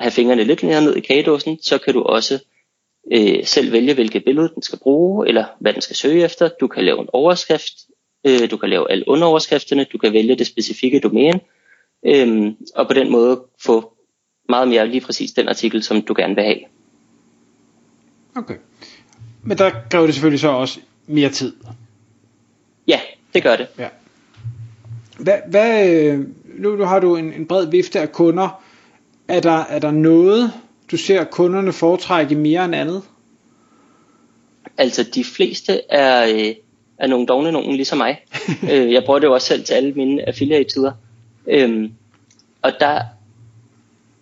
have 0.00 0.10
fingrene 0.10 0.44
lidt 0.44 0.62
længere 0.62 0.82
ned 0.82 0.96
i 0.96 1.00
kagedåsen, 1.00 1.58
så 1.62 1.78
kan 1.78 1.94
du 1.94 2.02
også 2.02 2.44
øh, 3.12 3.46
selv 3.46 3.72
vælge, 3.72 3.94
hvilket 3.94 4.24
billede 4.24 4.52
den 4.54 4.62
skal 4.62 4.78
bruge, 4.78 5.28
eller 5.28 5.44
hvad 5.60 5.72
den 5.72 5.82
skal 5.82 5.96
søge 5.96 6.24
efter. 6.24 6.48
Du 6.60 6.66
kan 6.66 6.84
lave 6.84 7.00
en 7.00 7.08
overskrift, 7.12 7.74
øh, 8.26 8.50
du 8.50 8.56
kan 8.56 8.70
lave 8.70 8.90
alle 8.90 9.08
underoverskrifterne, 9.08 9.84
du 9.84 9.98
kan 9.98 10.12
vælge 10.12 10.38
det 10.38 10.46
specifikke 10.46 11.00
domæne, 11.00 11.40
øh, 12.06 12.52
og 12.74 12.86
på 12.88 12.94
den 12.94 13.10
måde 13.12 13.42
få 13.60 13.92
meget 14.48 14.68
mere 14.68 14.88
lige 14.88 15.00
præcis 15.00 15.32
den 15.32 15.48
artikel, 15.48 15.82
som 15.82 16.02
du 16.02 16.14
gerne 16.16 16.34
vil 16.34 16.44
have. 16.44 16.60
Okay. 18.36 18.56
Men 19.42 19.58
der 19.58 19.70
kræver 19.90 20.06
det 20.06 20.14
selvfølgelig 20.14 20.40
så 20.40 20.48
også 20.48 20.80
mere 21.06 21.30
tid. 21.30 21.56
Ja, 22.86 23.00
det 23.34 23.42
gør 23.42 23.56
det. 23.56 23.66
Ja. 23.78 23.88
Hvad, 25.18 25.38
hvad, 25.50 25.90
øh, 25.90 26.20
nu, 26.58 26.76
nu 26.76 26.84
har 26.84 27.00
du 27.00 27.16
en, 27.16 27.32
en 27.32 27.46
bred 27.46 27.66
vifte 27.66 28.00
af 28.00 28.12
kunder. 28.12 28.62
Er 29.28 29.40
der, 29.40 29.64
er 29.64 29.78
der 29.78 29.90
noget, 29.90 30.52
du 30.90 30.96
ser 30.96 31.24
kunderne 31.24 31.72
foretrække 31.72 32.34
mere 32.34 32.64
end 32.64 32.74
andet? 32.74 33.02
Altså 34.78 35.02
de 35.02 35.24
fleste 35.24 35.80
er, 35.90 36.26
øh, 36.34 36.54
er 36.98 37.06
nogle 37.06 37.26
dogne 37.26 37.52
nogen 37.52 37.76
ligesom 37.76 37.98
mig. 37.98 38.20
øh, 38.72 38.92
jeg 38.92 39.04
bruger 39.04 39.18
det 39.18 39.26
jo 39.26 39.32
også 39.34 39.46
selv 39.46 39.64
til 39.64 39.74
alle 39.74 39.92
mine 39.92 40.28
affiliate-tider. 40.28 40.92
Øhm, 41.46 41.92
og 42.62 42.72
der, 42.80 43.00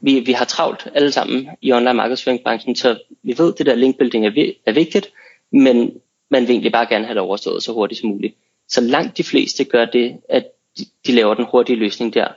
vi, 0.00 0.20
vi 0.20 0.32
har 0.32 0.44
travlt 0.44 0.88
alle 0.94 1.12
sammen 1.12 1.48
i 1.62 1.72
online 1.72 1.94
markedsføringsbranchen, 1.94 2.76
så 2.76 2.98
vi 3.22 3.34
ved, 3.38 3.52
at 3.52 3.58
det 3.58 3.66
der 3.66 3.74
linkbuilding 3.74 4.26
er, 4.26 4.52
er 4.66 4.72
vigtigt, 4.72 5.12
men 5.52 5.92
man 6.30 6.42
vil 6.42 6.50
egentlig 6.50 6.72
bare 6.72 6.86
gerne 6.86 7.04
have 7.04 7.14
det 7.14 7.22
overstået 7.22 7.62
så 7.62 7.72
hurtigt 7.72 8.00
som 8.00 8.08
muligt. 8.08 8.34
Så 8.68 8.80
langt 8.80 9.18
de 9.18 9.24
fleste 9.24 9.64
gør 9.64 9.84
det, 9.84 10.16
at 10.28 10.44
de, 10.78 10.84
de 11.06 11.12
laver 11.12 11.34
den 11.34 11.46
hurtige 11.50 11.76
løsning 11.76 12.14
der. 12.14 12.28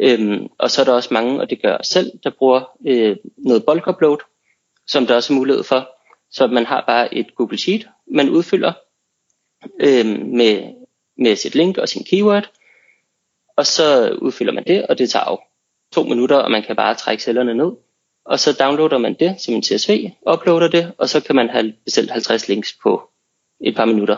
Øhm, 0.00 0.48
og 0.58 0.70
så 0.70 0.80
er 0.80 0.84
der 0.84 0.92
også 0.92 1.14
mange, 1.14 1.40
og 1.40 1.50
det 1.50 1.62
gør 1.62 1.82
selv, 1.82 2.12
der 2.24 2.30
bruger 2.30 2.70
øh, 2.86 3.16
noget 3.36 3.64
bulk 3.64 3.86
upload, 3.86 4.18
som 4.86 5.06
der 5.06 5.14
også 5.14 5.32
er 5.32 5.36
mulighed 5.36 5.64
for. 5.64 5.88
Så 6.30 6.46
man 6.46 6.66
har 6.66 6.84
bare 6.86 7.14
et 7.14 7.34
Google 7.34 7.58
Sheet, 7.58 7.88
man 8.06 8.28
udfylder 8.28 8.72
øh, 9.80 10.06
med, 10.26 10.74
med 11.16 11.36
sit 11.36 11.54
link 11.54 11.78
og 11.78 11.88
sin 11.88 12.04
keyword, 12.04 12.50
og 13.56 13.66
så 13.66 14.10
udfylder 14.22 14.52
man 14.52 14.64
det, 14.64 14.86
og 14.86 14.98
det 14.98 15.10
tager 15.10 15.30
jo 15.30 15.38
to 15.92 16.02
minutter, 16.02 16.36
og 16.36 16.50
man 16.50 16.62
kan 16.62 16.76
bare 16.76 16.94
trække 16.94 17.22
cellerne 17.22 17.54
ned. 17.54 17.72
Og 18.24 18.38
så 18.38 18.52
downloader 18.52 18.98
man 18.98 19.14
det 19.14 19.40
som 19.40 19.54
en 19.54 19.62
CSV, 19.62 20.10
uploader 20.32 20.68
det, 20.68 20.92
og 20.98 21.08
så 21.08 21.20
kan 21.20 21.36
man 21.36 21.48
have 21.48 21.74
bestilt 21.84 22.10
50 22.10 22.48
links 22.48 22.78
på 22.82 23.10
et 23.60 23.76
par 23.76 23.84
minutter. 23.84 24.16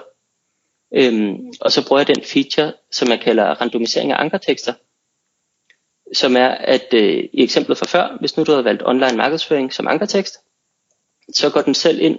Øhm, 0.94 1.52
og 1.60 1.72
så 1.72 1.88
bruger 1.88 2.00
jeg 2.00 2.06
den 2.06 2.24
feature, 2.24 2.72
som 2.90 3.08
jeg 3.08 3.20
kalder 3.20 3.44
randomisering 3.44 4.12
af 4.12 4.20
ankertekster, 4.20 4.72
som 6.12 6.36
er, 6.36 6.48
at 6.48 6.94
øh, 6.94 7.24
i 7.32 7.42
eksemplet 7.42 7.78
fra 7.78 7.86
før, 7.86 8.16
hvis 8.20 8.36
nu 8.36 8.42
du 8.44 8.52
har 8.52 8.62
valgt 8.62 8.82
online 8.86 9.16
markedsføring 9.16 9.72
som 9.72 9.88
ankertekst, 9.88 10.38
så 11.34 11.50
går 11.50 11.60
den 11.60 11.74
selv 11.74 12.00
ind 12.00 12.18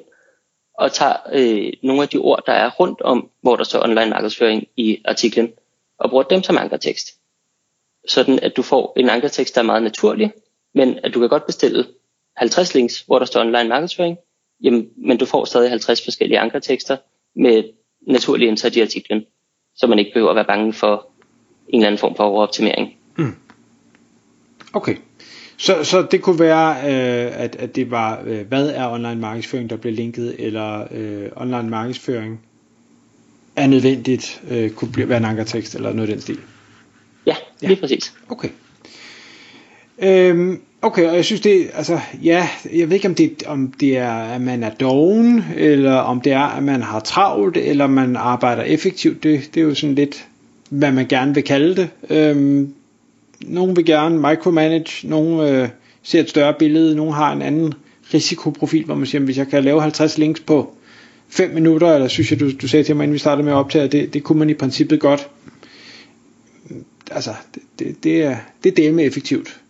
og 0.74 0.92
tager 0.92 1.16
øh, 1.34 1.74
nogle 1.84 2.02
af 2.02 2.10
de 2.10 2.18
ord, 2.18 2.44
der 2.46 2.54
er 2.54 2.70
rundt 2.70 3.02
om, 3.02 3.30
hvor 3.42 3.56
der 3.56 3.64
står 3.64 3.84
online 3.84 4.10
markedsføring 4.10 4.68
i 4.78 5.02
artiklen, 5.06 5.54
og 5.98 6.10
bruger 6.10 6.24
dem 6.24 6.44
som 6.44 6.58
ankertekst. 6.58 7.08
Sådan 8.08 8.40
at 8.40 8.58
du 8.58 8.62
får 8.62 8.94
en 8.98 9.10
ankertekst, 9.10 9.56
der 9.56 9.62
er 9.62 9.66
meget 9.66 9.84
naturlig, 9.84 10.34
men 10.74 11.00
at 11.04 11.14
du 11.14 11.20
kan 11.20 11.30
godt 11.30 11.46
bestille 11.46 11.88
50 12.38 12.74
links, 12.74 13.02
hvor 13.02 13.20
der 13.20 13.26
står 13.26 13.42
online 13.42 13.70
markedsføring, 13.70 14.18
jamen, 14.64 14.90
men 14.98 15.18
du 15.18 15.26
får 15.26 15.46
stadig 15.46 15.70
50 15.70 16.04
forskellige 16.04 16.40
ankertekster 16.40 16.98
med 17.36 17.64
naturlig 18.02 18.48
indsat 18.48 18.76
i 18.76 18.82
artiklen, 18.82 19.26
så 19.76 19.88
man 19.88 20.00
ikke 20.00 20.12
behøver 20.14 20.30
at 20.30 20.36
være 20.36 20.46
bange 20.46 20.74
for 20.74 21.08
en 21.68 21.80
eller 21.80 21.88
anden 21.88 22.00
form 22.00 22.16
for 22.16 22.24
overoptimering. 22.24 22.96
Mm. 23.16 23.36
Okay. 24.74 24.96
Så, 25.58 25.84
så 25.84 26.08
det 26.12 26.22
kunne 26.22 26.40
være, 26.40 26.76
øh, 26.76 27.44
at, 27.44 27.56
at 27.56 27.76
det 27.76 27.92
var, 27.92 28.22
øh, 28.26 28.48
hvad 28.48 28.70
er 28.70 28.92
online 28.92 29.22
markedsføring, 29.22 29.70
der 29.70 29.76
bliver 29.76 29.96
linket, 29.96 30.36
eller 30.40 30.88
øh, 30.92 31.30
online 31.36 31.70
markedsføring 31.70 32.42
er 33.56 33.68
nødvendigt, 33.68 34.42
øh, 34.52 34.72
kunne 34.72 34.92
blive, 34.92 35.10
være 35.10 35.18
en 35.18 35.26
ankertekst, 35.26 35.76
eller 35.76 35.94
noget 35.94 36.10
af 36.10 36.16
den 36.16 36.22
stil. 36.22 36.40
Ja, 37.26 37.36
lige 37.62 37.74
ja. 37.74 37.80
præcis. 37.80 38.14
Okay. 38.30 38.50
Øhm, 39.98 40.62
okay, 40.82 41.08
og 41.08 41.16
jeg 41.16 41.26
synes 41.26 41.42
det, 41.42 41.70
altså, 41.74 42.00
ja, 42.24 42.48
jeg 42.74 42.90
ved 42.90 42.96
ikke 42.96 43.08
om 43.08 43.16
det, 43.16 43.44
om 43.46 43.74
det 43.80 43.98
er, 43.98 44.12
at 44.12 44.42
man 44.42 44.64
er 44.64 44.70
doven, 44.70 45.44
eller 45.56 45.94
om 45.94 46.22
det 46.22 46.32
er, 46.32 46.58
at 46.58 46.64
man 46.64 46.82
har 46.82 47.00
travlt, 47.00 47.58
eller 47.58 47.88
man 47.88 48.16
arbejder 48.16 48.64
effektivt, 48.64 49.24
det, 49.24 49.50
det 49.54 49.62
er 49.62 49.66
jo 49.66 49.76
sådan 49.76 49.96
lidt, 49.96 50.28
hvad 50.70 50.92
man 50.92 51.08
gerne 51.08 51.34
vil 51.34 51.44
kalde 51.44 51.76
det. 51.76 51.90
Øhm, 52.10 52.74
nogle 53.46 53.76
vil 53.76 53.86
gerne 53.86 54.18
micromanage, 54.30 55.08
nogle 55.08 55.50
øh, 55.50 55.70
ser 56.04 56.20
et 56.20 56.30
større 56.30 56.54
billede, 56.60 56.96
nogle 56.96 57.14
har 57.14 57.34
en 57.34 57.42
anden 57.42 57.74
risikoprofil, 58.14 58.86
hvor 58.86 58.96
man 58.96 59.08
siger, 59.08 59.22
hvis 59.22 59.38
jeg 59.38 59.48
kan 59.48 59.64
lave 59.64 59.82
50 59.82 60.18
links 60.18 60.40
på 60.40 60.76
5 61.30 61.54
minutter, 61.54 61.94
eller 61.94 62.08
synes 62.08 62.32
jeg, 62.32 62.40
du, 62.40 62.52
du 62.62 62.68
sagde 62.68 62.84
til 62.84 62.96
mig, 62.96 63.04
inden 63.04 63.14
vi 63.14 63.20
startede 63.20 63.44
med 63.44 63.54
at 63.54 63.58
optage, 63.58 63.88
det, 63.88 64.14
det 64.14 64.24
kunne 64.24 64.40
man 64.40 64.50
i 64.50 64.54
princippet 64.54 65.00
godt. 65.00 65.28
Altså, 67.12 67.32
det, 67.56 67.62
det, 67.80 68.04
det 68.04 68.24
er, 68.24 68.36
det 68.64 68.72
er 68.72 68.76
del 68.76 68.94
med 68.94 69.06
effektivt. 69.06 69.62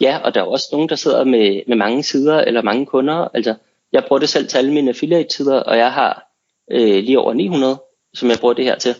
Ja, 0.00 0.18
og 0.24 0.34
der 0.34 0.40
er 0.40 0.44
også 0.44 0.68
nogen, 0.72 0.88
der 0.88 0.96
sidder 0.96 1.24
med, 1.24 1.62
med 1.68 1.76
mange 1.76 2.02
sider 2.02 2.40
eller 2.40 2.62
mange 2.62 2.86
kunder. 2.86 3.28
Altså, 3.34 3.54
jeg 3.92 4.04
bruger 4.08 4.20
det 4.20 4.28
selv 4.28 4.48
til 4.48 4.58
alle 4.58 4.72
mine 4.72 4.88
affiliate-sider, 4.88 5.60
og 5.60 5.78
jeg 5.78 5.92
har 5.92 6.28
øh, 6.70 7.04
lige 7.04 7.18
over 7.18 7.34
900, 7.34 7.82
som 8.14 8.30
jeg 8.30 8.38
bruger 8.40 8.54
det 8.54 8.64
her 8.64 8.78
til. 8.78 8.94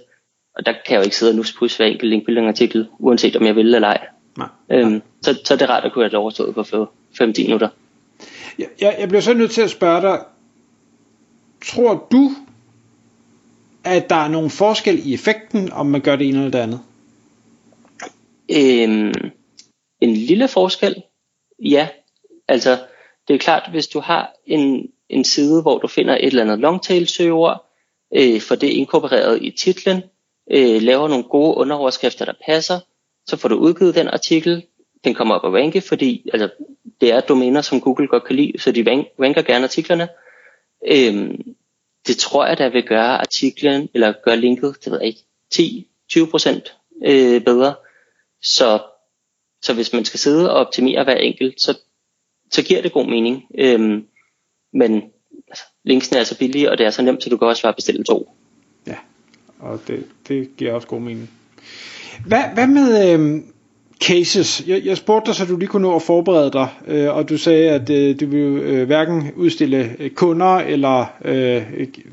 Og 0.54 0.66
der 0.66 0.72
kan 0.72 0.94
jeg 0.94 0.98
jo 0.98 1.04
ikke 1.04 1.16
sidde 1.16 1.32
og 1.32 1.36
nuspus 1.36 1.76
hver 1.76 1.86
enkelt 1.86 2.10
linkbuilding 2.10 2.48
artikel, 2.48 2.88
uanset 2.98 3.36
om 3.36 3.46
jeg 3.46 3.56
vil 3.56 3.74
eller 3.74 3.88
ej. 3.88 4.06
Nej. 4.36 4.48
Øhm, 4.70 5.02
så, 5.22 5.40
så 5.44 5.56
det 5.56 5.62
er 5.62 5.70
rart 5.70 5.84
at 5.84 5.92
kunne 5.92 6.04
have 6.04 6.10
det 6.10 6.18
overstået 6.18 6.54
på 6.54 6.88
5-10 7.22 7.22
minutter. 7.22 7.68
Jeg, 8.58 8.66
jeg, 8.80 8.96
jeg 9.00 9.08
bliver 9.08 9.20
så 9.20 9.34
nødt 9.34 9.50
til 9.50 9.62
at 9.62 9.70
spørge 9.70 10.02
dig, 10.02 10.20
tror 11.64 12.06
du, 12.12 12.30
at 13.84 14.10
der 14.10 14.16
er 14.16 14.28
nogen 14.28 14.50
forskel 14.50 15.06
i 15.06 15.14
effekten, 15.14 15.72
om 15.72 15.86
man 15.86 16.00
gør 16.00 16.16
det 16.16 16.28
ene 16.28 16.38
eller 16.38 16.50
det 16.50 16.58
andet? 16.58 16.80
Øhm, 18.50 19.30
en 20.08 20.16
lille 20.16 20.48
forskel, 20.48 21.02
ja. 21.58 21.88
Altså, 22.48 22.78
det 23.28 23.34
er 23.34 23.38
klart, 23.38 23.70
hvis 23.70 23.86
du 23.86 24.00
har 24.00 24.32
en, 24.46 24.90
en 25.08 25.24
side, 25.24 25.62
hvor 25.62 25.78
du 25.78 25.88
finder 25.88 26.14
et 26.14 26.26
eller 26.26 26.42
andet 26.42 26.58
longtail 26.58 27.08
søgeord, 27.08 27.66
øh, 28.14 28.40
for 28.40 28.54
det 28.54 28.68
inkorporeret 28.68 29.42
i 29.42 29.50
titlen, 29.50 30.02
øh, 30.50 30.82
laver 30.82 31.08
nogle 31.08 31.24
gode 31.24 31.56
underoverskrifter, 31.56 32.24
der 32.24 32.32
passer, 32.46 32.80
så 33.26 33.36
får 33.36 33.48
du 33.48 33.54
udgivet 33.54 33.94
den 33.94 34.08
artikel, 34.08 34.66
den 35.04 35.14
kommer 35.14 35.34
op 35.34 35.44
og 35.44 35.54
ranke, 35.54 35.80
fordi 35.80 36.30
altså, 36.32 36.48
det 37.00 37.12
er 37.12 37.20
domæner, 37.20 37.60
som 37.60 37.80
Google 37.80 38.08
godt 38.08 38.24
kan 38.24 38.36
lide, 38.36 38.58
så 38.58 38.72
de 38.72 38.84
ranker 39.20 39.42
gerne 39.42 39.64
artiklerne. 39.64 40.08
Øhm, 40.86 41.56
det 42.06 42.16
tror 42.16 42.46
jeg, 42.46 42.58
der 42.58 42.68
vil 42.68 42.86
gøre 42.86 43.18
artiklen, 43.18 43.88
eller 43.94 44.14
gøre 44.24 44.36
linket, 44.36 44.76
det 44.84 44.92
ved 44.92 45.00
jeg 45.00 45.06
ikke, 45.06 45.86
10-20% 46.12 47.06
øh, 47.06 47.44
bedre. 47.44 47.74
Så, 48.42 48.80
så 49.62 49.74
hvis 49.74 49.92
man 49.92 50.04
skal 50.04 50.20
sidde 50.20 50.50
og 50.50 50.56
optimere 50.56 51.04
hver 51.04 51.16
enkelt, 51.16 51.60
så, 51.60 51.78
så 52.50 52.62
giver 52.62 52.82
det 52.82 52.92
god 52.92 53.06
mening. 53.06 53.44
Øhm, 53.58 54.04
men 54.72 55.02
altså, 55.48 55.64
linksene 55.84 56.20
er 56.20 56.24
så 56.24 56.38
billige, 56.38 56.70
og 56.70 56.78
det 56.78 56.86
er 56.86 56.90
så 56.90 57.02
nemt, 57.02 57.22
så 57.22 57.30
du 57.30 57.36
kan 57.36 57.48
også 57.48 57.62
bare 57.62 57.74
bestille 57.74 58.04
to 58.04 58.30
Ja, 58.86 58.96
og 59.58 59.80
det, 59.88 60.04
det 60.28 60.56
giver 60.56 60.72
også 60.72 60.88
god 60.88 61.00
mening. 61.00 61.30
Hvad, 62.26 62.42
hvad 62.54 62.66
med 62.66 63.12
øh, 63.12 63.42
cases? 64.04 64.64
Jeg, 64.66 64.84
jeg 64.84 64.96
spurgte 64.96 65.26
dig, 65.26 65.34
så 65.34 65.44
du 65.44 65.56
lige 65.56 65.68
kunne 65.68 65.82
nå 65.82 65.96
at 65.96 66.02
forberede 66.02 66.50
dig, 66.50 66.68
øh, 66.86 67.16
og 67.16 67.28
du 67.28 67.38
sagde, 67.38 67.70
at 67.70 67.90
øh, 67.90 68.20
du 68.20 68.26
ville 68.26 68.60
øh, 68.60 68.86
hverken 68.86 69.32
udstille 69.36 69.96
øh, 69.98 70.10
kunder 70.10 70.56
eller 70.56 71.06
øh, 71.24 71.62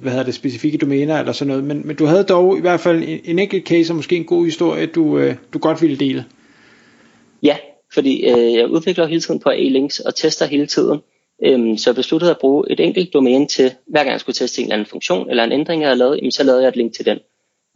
hvad 0.01 0.11
hedder 0.11 0.25
det, 0.25 0.33
specifikke 0.33 0.77
domæner 0.77 1.19
eller 1.19 1.31
sådan 1.31 1.47
noget, 1.47 1.63
men, 1.63 1.81
men 1.87 1.95
du 1.95 2.05
havde 2.05 2.23
dog 2.23 2.57
i 2.57 2.61
hvert 2.61 2.79
fald 2.79 3.03
en, 3.03 3.19
en 3.23 3.39
enkelt 3.39 3.67
case 3.67 3.91
og 3.91 3.95
måske 3.95 4.15
en 4.15 4.25
god 4.25 4.45
historie, 4.45 4.85
du, 4.85 5.17
øh, 5.17 5.35
du 5.53 5.59
godt 5.59 5.81
ville 5.81 5.97
dele. 5.97 6.25
Ja, 7.43 7.57
fordi 7.93 8.29
øh, 8.29 8.53
jeg 8.53 8.67
udvikler 8.67 9.05
hele 9.05 9.21
tiden 9.21 9.39
på 9.39 9.49
A-links 9.49 9.99
og 9.99 10.15
tester 10.15 10.45
hele 10.45 10.67
tiden. 10.67 10.99
Øhm, 11.45 11.77
så 11.77 11.89
jeg 11.89 11.95
besluttede 11.95 12.31
at 12.31 12.37
bruge 12.37 12.71
et 12.71 12.79
enkelt 12.79 13.13
domæne 13.13 13.47
til, 13.47 13.71
hver 13.87 13.99
gang 13.99 14.11
jeg 14.11 14.19
skulle 14.19 14.33
teste 14.33 14.61
en 14.61 14.65
eller 14.65 14.75
anden 14.75 14.89
funktion 14.89 15.29
eller 15.29 15.43
en 15.43 15.51
ændring, 15.51 15.81
jeg 15.81 15.89
havde 15.89 15.99
lavet, 15.99 16.17
jamen, 16.17 16.31
så 16.31 16.43
lavede 16.43 16.61
jeg 16.61 16.69
et 16.69 16.75
link 16.75 16.95
til 16.95 17.05
den. 17.05 17.19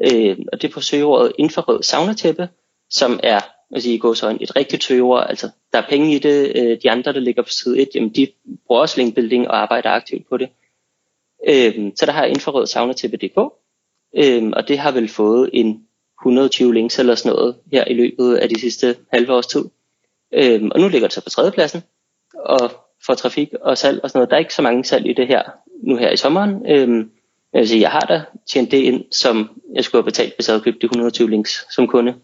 Øh, 0.01 0.37
og 0.53 0.61
det 0.61 0.67
er 0.67 0.73
på 0.73 0.81
søgeordet 0.81 1.31
infrarød 1.37 1.83
saunatæppe, 1.83 2.49
som 2.89 3.19
er 3.23 3.39
vil 3.71 3.81
sige, 3.81 3.99
gå 3.99 4.13
så 4.13 4.37
et 4.41 4.55
rigtigt 4.55 4.83
søgeord. 4.83 5.25
Altså, 5.29 5.49
der 5.73 5.81
er 5.81 5.87
penge 5.89 6.15
i 6.15 6.19
det. 6.19 6.51
Øh, 6.55 6.77
de 6.83 6.91
andre, 6.91 7.13
der 7.13 7.19
ligger 7.19 7.41
på 7.41 7.49
side 7.49 7.81
1, 7.81 7.89
jamen, 7.95 8.09
de 8.09 8.27
bruger 8.67 8.81
også 8.81 9.01
linkbuilding 9.01 9.47
og 9.47 9.57
arbejder 9.61 9.89
aktivt 9.89 10.29
på 10.29 10.37
det. 10.37 10.49
Øh, 11.47 11.91
så 11.95 12.05
der 12.05 12.11
har 12.11 12.21
jeg 12.21 12.29
infrarød 12.29 12.65
saunatæppe.dk, 12.65 13.37
øh, 14.17 14.51
og 14.53 14.67
det 14.67 14.79
har 14.79 14.91
vel 14.91 15.07
fået 15.07 15.49
en 15.53 15.86
120 16.21 16.73
links 16.73 16.99
eller 16.99 17.15
sådan 17.15 17.35
noget 17.35 17.55
her 17.71 17.85
i 17.85 17.93
løbet 17.93 18.35
af 18.35 18.49
de 18.49 18.59
sidste 18.59 18.95
halve 19.13 19.33
års 19.33 19.47
tid. 19.47 19.65
Øh, 20.33 20.61
og 20.71 20.79
nu 20.79 20.87
ligger 20.87 21.07
det 21.07 21.13
så 21.13 21.23
på 21.23 21.29
tredjepladsen, 21.29 21.83
og 22.45 22.71
for 23.05 23.13
trafik 23.13 23.49
og 23.61 23.77
salg 23.77 23.99
og 24.03 24.09
sådan 24.09 24.19
noget. 24.19 24.29
Der 24.29 24.35
er 24.35 24.39
ikke 24.39 24.53
så 24.53 24.61
mange 24.61 24.85
salg 24.85 25.05
i 25.05 25.13
det 25.13 25.27
her 25.27 25.41
nu 25.83 25.95
her 25.95 26.11
i 26.11 26.17
sommeren. 26.17 26.65
Øh, 26.71 27.05
jeg 27.53 27.59
vil 27.59 27.67
sige, 27.67 27.81
jeg 27.81 27.91
har 27.91 27.99
da 27.99 28.21
tjent 28.47 28.71
det 28.71 28.77
ind, 28.77 29.03
som 29.11 29.49
jeg 29.75 29.83
skulle 29.83 30.01
have 30.03 30.11
betalt, 30.11 30.35
hvis 30.35 30.47
jeg 30.47 30.53
havde 30.53 30.63
købt 30.63 30.81
de 30.81 30.85
120 30.85 31.29
links 31.29 31.65
som 31.75 31.87
kunde. 31.87 32.15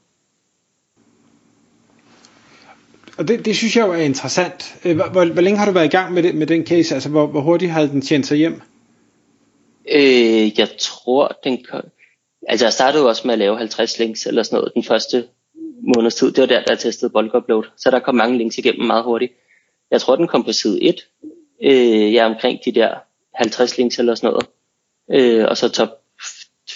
Og 3.17 3.27
det, 3.27 3.45
det 3.45 3.55
synes 3.55 3.75
jeg 3.75 3.87
jo 3.87 3.91
er 3.91 3.97
interessant. 3.97 4.75
Øh, 4.85 4.95
hvor, 4.95 5.09
hvor, 5.09 5.25
hvor 5.25 5.41
længe 5.41 5.57
har 5.57 5.65
du 5.65 5.71
været 5.71 5.85
i 5.85 5.95
gang 5.97 6.13
med, 6.13 6.23
det, 6.23 6.35
med 6.35 6.47
den 6.47 6.65
case? 6.65 6.93
Altså, 6.93 7.09
hvor, 7.09 7.27
hvor 7.27 7.41
hurtigt 7.41 7.71
har 7.71 7.85
den 7.85 8.01
tjent 8.01 8.25
sig 8.25 8.37
hjem? 8.37 8.61
Øh, 9.91 10.59
jeg 10.59 10.69
tror, 10.79 11.37
den 11.43 11.65
kom... 11.69 11.81
Altså, 12.47 12.65
jeg 12.65 12.73
startede 12.73 13.03
jo 13.03 13.09
også 13.09 13.21
med 13.25 13.33
at 13.33 13.39
lave 13.39 13.57
50 13.57 13.99
links 13.99 14.25
eller 14.25 14.43
sådan 14.43 14.57
noget 14.57 14.73
den 14.73 14.83
første 14.83 15.27
måneds 15.95 16.15
tid. 16.15 16.31
Det 16.31 16.41
var 16.41 16.47
der, 16.47 16.59
der 16.59 16.71
jeg 16.71 16.79
testede 16.79 17.11
bulk 17.11 17.33
upload. 17.33 17.63
Så 17.77 17.91
der 17.91 17.99
kom 17.99 18.15
mange 18.15 18.37
links 18.37 18.57
igennem 18.57 18.87
meget 18.87 19.03
hurtigt. 19.03 19.33
Jeg 19.91 20.01
tror, 20.01 20.15
den 20.15 20.27
kom 20.27 20.43
på 20.43 20.51
side 20.51 20.83
1. 20.83 21.07
Øh, 21.63 22.13
jeg 22.13 22.21
er 22.21 22.33
omkring 22.33 22.59
de 22.65 22.71
der 22.71 22.95
50 23.33 23.77
links 23.77 23.99
eller 23.99 24.15
sådan 24.15 24.29
noget 24.29 24.47
øh, 25.11 25.45
og 25.49 25.57
så 25.57 25.69
top 25.69 25.89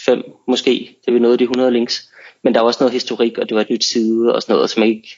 5 0.05 0.23
måske, 0.47 0.97
det 1.05 1.13
vi 1.13 1.19
nåede 1.19 1.37
de 1.37 1.43
100 1.43 1.71
links. 1.71 2.09
Men 2.43 2.53
der 2.53 2.59
var 2.59 2.67
også 2.67 2.83
noget 2.83 2.93
historik, 2.93 3.37
og 3.37 3.49
det 3.49 3.55
var 3.55 3.61
et 3.61 3.69
nyt 3.69 3.83
side 3.83 4.35
og 4.35 4.41
sådan 4.41 4.53
noget, 4.53 4.69
så 4.69 4.79
man 4.79 4.89
ikke, 4.89 5.17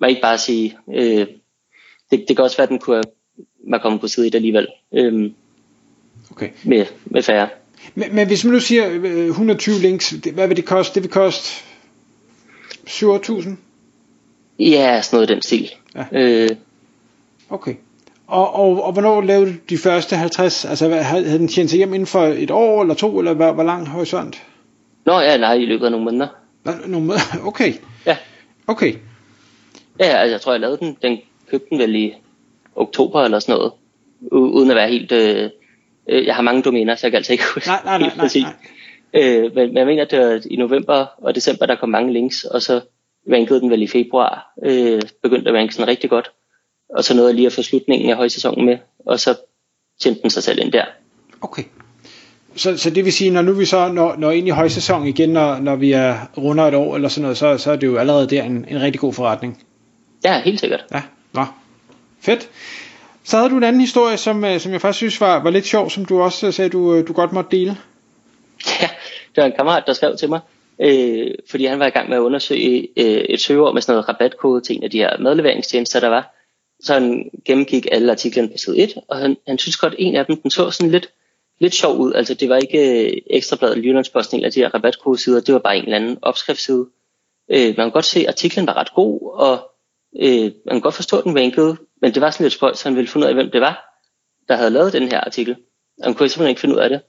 man 0.00 0.10
ikke 0.10 0.22
bare 0.22 0.38
sige, 0.38 0.78
øh, 0.94 1.26
det, 2.10 2.24
det 2.28 2.36
kan 2.36 2.44
også 2.44 2.56
være, 2.56 2.62
at 2.62 2.68
den 2.68 2.78
kunne 2.78 3.02
være 3.70 3.80
kommet 3.80 4.00
på 4.00 4.08
side 4.08 4.26
1 4.26 4.34
alligevel, 4.34 4.68
øh, 4.92 5.30
okay. 6.30 6.50
med, 6.64 6.86
med 7.04 7.22
færre. 7.22 7.48
Men, 7.94 8.14
men 8.14 8.26
hvis 8.26 8.44
man 8.44 8.54
nu 8.54 8.60
siger 8.60 8.86
120 9.28 9.74
øh, 9.74 9.82
links, 9.82 10.10
hvad 10.10 10.48
vil 10.48 10.56
det 10.56 10.64
koste? 10.64 10.94
Det 10.94 11.02
vil 11.02 11.10
koste 11.10 11.64
7.000? 12.88 13.50
Ja, 14.58 15.02
sådan 15.02 15.16
noget 15.16 15.30
i 15.30 15.34
den 15.34 15.42
stil. 15.42 15.70
Ja. 15.94 16.04
Øh, 16.12 16.50
okay. 17.50 17.74
Og, 18.26 18.54
og, 18.54 18.84
og 18.84 18.92
hvornår 18.92 19.20
lavede 19.20 19.46
du 19.46 19.56
de 19.70 19.78
første 19.78 20.16
50? 20.16 20.64
Altså 20.64 20.88
havde 20.88 21.38
den 21.38 21.48
tjent 21.48 21.70
sig 21.70 21.76
hjem 21.76 21.94
inden 21.94 22.06
for 22.06 22.24
et 22.24 22.50
år 22.50 22.82
eller 22.82 22.94
to, 22.94 23.18
eller 23.18 23.34
hvor, 23.34 23.52
hvor 23.52 23.62
lang 23.62 23.88
horisont? 23.88 24.42
Nå 25.04 25.20
ja, 25.20 25.36
nej, 25.36 25.54
i 25.54 25.66
løbet 25.66 25.84
af 25.84 25.90
nogle 25.90 26.04
måneder. 26.04 26.28
Nogle 26.86 27.06
måneder? 27.06 27.38
Okay. 27.48 27.72
Ja. 28.06 28.16
Okay. 28.66 28.94
Ja, 30.00 30.04
altså 30.04 30.34
jeg 30.34 30.40
tror, 30.40 30.52
jeg 30.52 30.60
lavede 30.60 30.78
den. 30.78 30.96
Den 31.02 31.18
købte 31.50 31.66
den 31.70 31.78
vel 31.78 31.94
i 31.94 32.14
oktober 32.76 33.22
eller 33.22 33.38
sådan 33.38 33.52
noget. 33.52 33.72
Uden 34.32 34.70
at 34.70 34.76
være 34.76 34.88
helt... 34.88 35.12
Øh, 35.12 35.50
øh, 36.08 36.26
jeg 36.26 36.34
har 36.34 36.42
mange 36.42 36.62
domæner, 36.62 36.94
så 36.94 37.06
jeg 37.06 37.12
kan 37.12 37.16
altså 37.16 37.32
ikke 37.32 37.44
huske 37.54 37.68
nej, 37.68 37.80
nej, 37.84 37.98
nej, 37.98 38.08
helt 38.08 38.20
præcis. 38.20 38.42
Nej, 38.42 38.52
nej. 39.14 39.22
Øh, 39.22 39.54
men, 39.54 39.68
men 39.68 39.76
jeg 39.76 39.86
mener, 39.86 40.02
at 40.02 40.10
det 40.10 40.18
var 40.18 40.40
i 40.50 40.56
november 40.56 41.06
og 41.18 41.34
december, 41.34 41.66
der 41.66 41.74
kom 41.74 41.88
mange 41.88 42.12
links, 42.12 42.44
og 42.44 42.62
så 42.62 42.80
rankede 43.32 43.60
den 43.60 43.70
vel 43.70 43.82
i 43.82 43.86
februar. 43.86 44.52
Øh, 44.64 45.02
begyndte 45.22 45.50
at 45.50 45.56
ranke 45.56 45.74
sådan 45.74 45.88
rigtig 45.88 46.10
godt. 46.10 46.30
Og 46.88 47.04
så 47.04 47.14
nåede 47.14 47.28
jeg 47.28 47.34
lige 47.34 47.46
at 47.46 47.52
få 47.52 47.62
slutningen 47.62 48.10
af 48.10 48.16
højsæsonen 48.16 48.66
med, 48.66 48.78
og 49.06 49.20
så 49.20 49.34
tjente 50.00 50.22
den 50.22 50.30
sig 50.30 50.42
selv 50.42 50.58
ind 50.60 50.72
der. 50.72 50.84
Okay. 51.40 51.62
Så, 52.56 52.76
så 52.76 52.90
det 52.90 53.04
vil 53.04 53.12
sige, 53.12 53.30
når 53.30 53.42
nu 53.42 53.52
vi 53.52 53.64
så 53.64 53.92
når, 53.92 54.16
når 54.16 54.30
ind 54.30 54.48
i 54.48 54.50
højsæson 54.50 55.06
igen, 55.06 55.28
når, 55.28 55.58
når 55.58 55.76
vi 55.76 55.92
er 55.92 56.16
runder 56.38 56.64
et 56.64 56.74
år 56.74 56.94
eller 56.96 57.08
sådan 57.08 57.22
noget, 57.22 57.36
så, 57.36 57.58
så 57.58 57.72
er 57.72 57.76
det 57.76 57.86
jo 57.86 57.96
allerede 57.96 58.26
der 58.26 58.42
en, 58.42 58.66
en 58.68 58.80
rigtig 58.80 59.00
god 59.00 59.12
forretning. 59.12 59.64
Ja, 60.24 60.40
helt 60.40 60.60
sikkert. 60.60 60.84
Ja, 60.92 61.02
nå. 61.32 61.44
Fedt. 62.20 62.48
Så 63.26 63.36
havde 63.36 63.50
du 63.50 63.56
en 63.56 63.64
anden 63.64 63.80
historie, 63.80 64.16
som, 64.16 64.44
øh, 64.44 64.60
som 64.60 64.72
jeg 64.72 64.80
faktisk 64.80 64.98
synes 64.98 65.20
var, 65.20 65.42
var 65.42 65.50
lidt 65.50 65.66
sjov, 65.66 65.90
som 65.90 66.04
du 66.04 66.20
også 66.22 66.46
øh, 66.46 66.52
sagde, 66.52 66.70
du, 66.70 66.94
øh, 66.94 67.08
du 67.08 67.12
godt 67.12 67.32
måtte 67.32 67.56
dele. 67.56 67.76
Ja, 68.80 68.88
det 69.34 69.42
var 69.42 69.44
en 69.44 69.56
kammerat, 69.56 69.82
der 69.86 69.92
skrev 69.92 70.16
til 70.16 70.28
mig, 70.28 70.40
øh, 70.80 71.34
fordi 71.50 71.64
han 71.64 71.78
var 71.78 71.86
i 71.86 71.90
gang 71.90 72.08
med 72.08 72.16
at 72.16 72.20
undersøge 72.20 72.88
øh, 72.96 73.04
et 73.06 73.40
søgeord 73.40 73.74
med 73.74 73.82
sådan 73.82 73.92
noget 73.92 74.08
rabatkode 74.08 74.60
til 74.60 74.76
en 74.76 74.84
af 74.84 74.90
de 74.90 74.98
her 74.98 75.18
madleveringstjenester, 75.18 76.00
der 76.00 76.08
var. 76.08 76.34
Så 76.80 76.94
han 76.94 77.30
gennemgik 77.44 77.86
alle 77.92 78.12
artiklerne 78.12 78.48
på 78.48 78.54
side 78.56 78.78
1, 78.78 78.94
og 79.08 79.16
han, 79.16 79.36
han 79.48 79.58
synes 79.58 79.76
godt, 79.76 79.92
at 79.92 80.00
en 80.00 80.16
af 80.16 80.26
dem 80.26 80.36
den 80.36 80.50
så 80.50 80.70
sådan 80.70 80.90
lidt, 80.90 81.12
lidt 81.58 81.74
sjov 81.74 81.96
ud. 81.98 82.12
Altså 82.12 82.34
det 82.34 82.48
var 82.48 82.56
ikke 82.56 83.06
øh, 83.06 83.12
Ekstrabladet 83.30 83.84
Jyllandsposten 83.84 84.38
eller 84.38 84.50
de 84.50 84.60
her 84.60 84.74
rabatkodesider, 84.74 85.40
det 85.40 85.52
var 85.54 85.60
bare 85.60 85.76
en 85.76 85.84
eller 85.84 85.96
anden 85.96 86.18
opskriftside. 86.22 86.86
Øh, 87.50 87.66
man 87.66 87.74
kan 87.74 87.90
godt 87.90 88.04
se, 88.04 88.20
at 88.20 88.28
artiklen 88.28 88.66
var 88.66 88.76
ret 88.76 88.94
god, 88.94 89.20
og 89.34 89.70
øh, 90.20 90.52
man 90.66 90.74
kan 90.74 90.80
godt 90.80 90.94
forstå, 90.94 91.18
at 91.18 91.24
den 91.24 91.38
rankede, 91.38 91.76
men 92.02 92.14
det 92.14 92.22
var 92.22 92.30
sådan 92.30 92.44
lidt 92.44 92.54
spøjt, 92.54 92.78
så 92.78 92.88
han 92.88 92.96
ville 92.96 93.08
finde 93.08 93.24
ud 93.24 93.28
af, 93.28 93.34
hvem 93.34 93.50
det 93.50 93.60
var, 93.60 94.02
der 94.48 94.56
havde 94.56 94.70
lavet 94.70 94.92
den 94.92 95.08
her 95.08 95.20
artikel. 95.20 95.56
Og 95.98 96.04
han 96.04 96.14
kunne 96.14 96.28
simpelthen 96.28 96.50
ikke 96.50 96.60
finde 96.60 96.74
ud 96.74 96.80
af 96.80 96.88
det, 96.88 97.00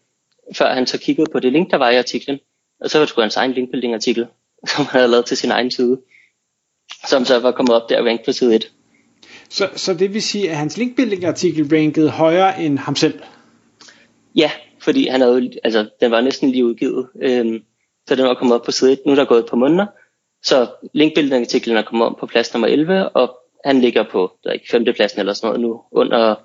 før 0.55 0.73
han 0.73 0.87
så 0.87 0.97
kiggede 0.97 1.31
på 1.31 1.39
det 1.39 1.51
link, 1.51 1.71
der 1.71 1.77
var 1.77 1.89
i 1.89 1.97
artiklen. 1.97 2.39
Og 2.81 2.89
så 2.89 2.97
var 2.97 3.05
det 3.05 3.09
sgu 3.09 3.21
hans 3.21 3.35
egen 3.35 3.51
linkbuilding 3.51 3.93
artikel, 3.93 4.27
som 4.75 4.85
han 4.85 4.99
havde 4.99 5.11
lavet 5.11 5.25
til 5.25 5.37
sin 5.37 5.51
egen 5.51 5.71
side, 5.71 6.01
som 7.07 7.25
så 7.25 7.39
var 7.39 7.51
kommet 7.51 7.75
op 7.75 7.89
der 7.89 7.99
og 7.99 8.05
ranket 8.05 8.25
på 8.25 8.31
side 8.31 8.55
1. 8.55 8.71
Så, 9.49 9.69
så 9.75 9.93
det 9.93 10.13
vil 10.13 10.21
sige, 10.21 10.49
at 10.49 10.57
hans 10.57 10.77
linkbuilding 10.77 11.25
artikel 11.25 11.77
rankede 11.77 12.09
højere 12.09 12.61
end 12.61 12.77
ham 12.77 12.95
selv? 12.95 13.19
Ja, 14.35 14.51
fordi 14.79 15.07
han 15.07 15.21
havde, 15.21 15.51
altså, 15.63 15.89
den 16.01 16.11
var 16.11 16.21
næsten 16.21 16.49
lige 16.49 16.65
udgivet, 16.65 17.07
øhm, 17.21 17.63
så 18.07 18.15
den 18.15 18.25
var 18.25 18.33
kommet 18.33 18.55
op 18.55 18.65
på 18.65 18.71
side 18.71 18.91
1. 18.91 18.99
Nu 19.05 19.11
er 19.11 19.15
der 19.15 19.25
gået 19.25 19.39
et 19.39 19.49
par 19.49 19.57
måneder, 19.57 19.85
så 20.43 20.67
linkbuilding 20.93 21.41
artiklen 21.45 21.77
er 21.77 21.81
kommet 21.81 22.13
på 22.19 22.25
plads 22.25 22.53
nummer 22.53 22.67
11, 22.67 23.09
og 23.09 23.37
han 23.65 23.81
ligger 23.81 24.03
på 24.11 24.31
der 24.43 24.49
er 24.49 24.53
ikke, 24.53 24.69
femtepladsen 24.71 25.19
eller 25.19 25.33
sådan 25.33 25.47
noget 25.47 25.61
nu, 25.61 25.81
under 25.91 26.35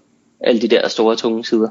alle 0.40 0.60
de 0.60 0.68
der 0.68 0.88
store 0.88 1.16
tunge 1.16 1.44
sider. 1.44 1.68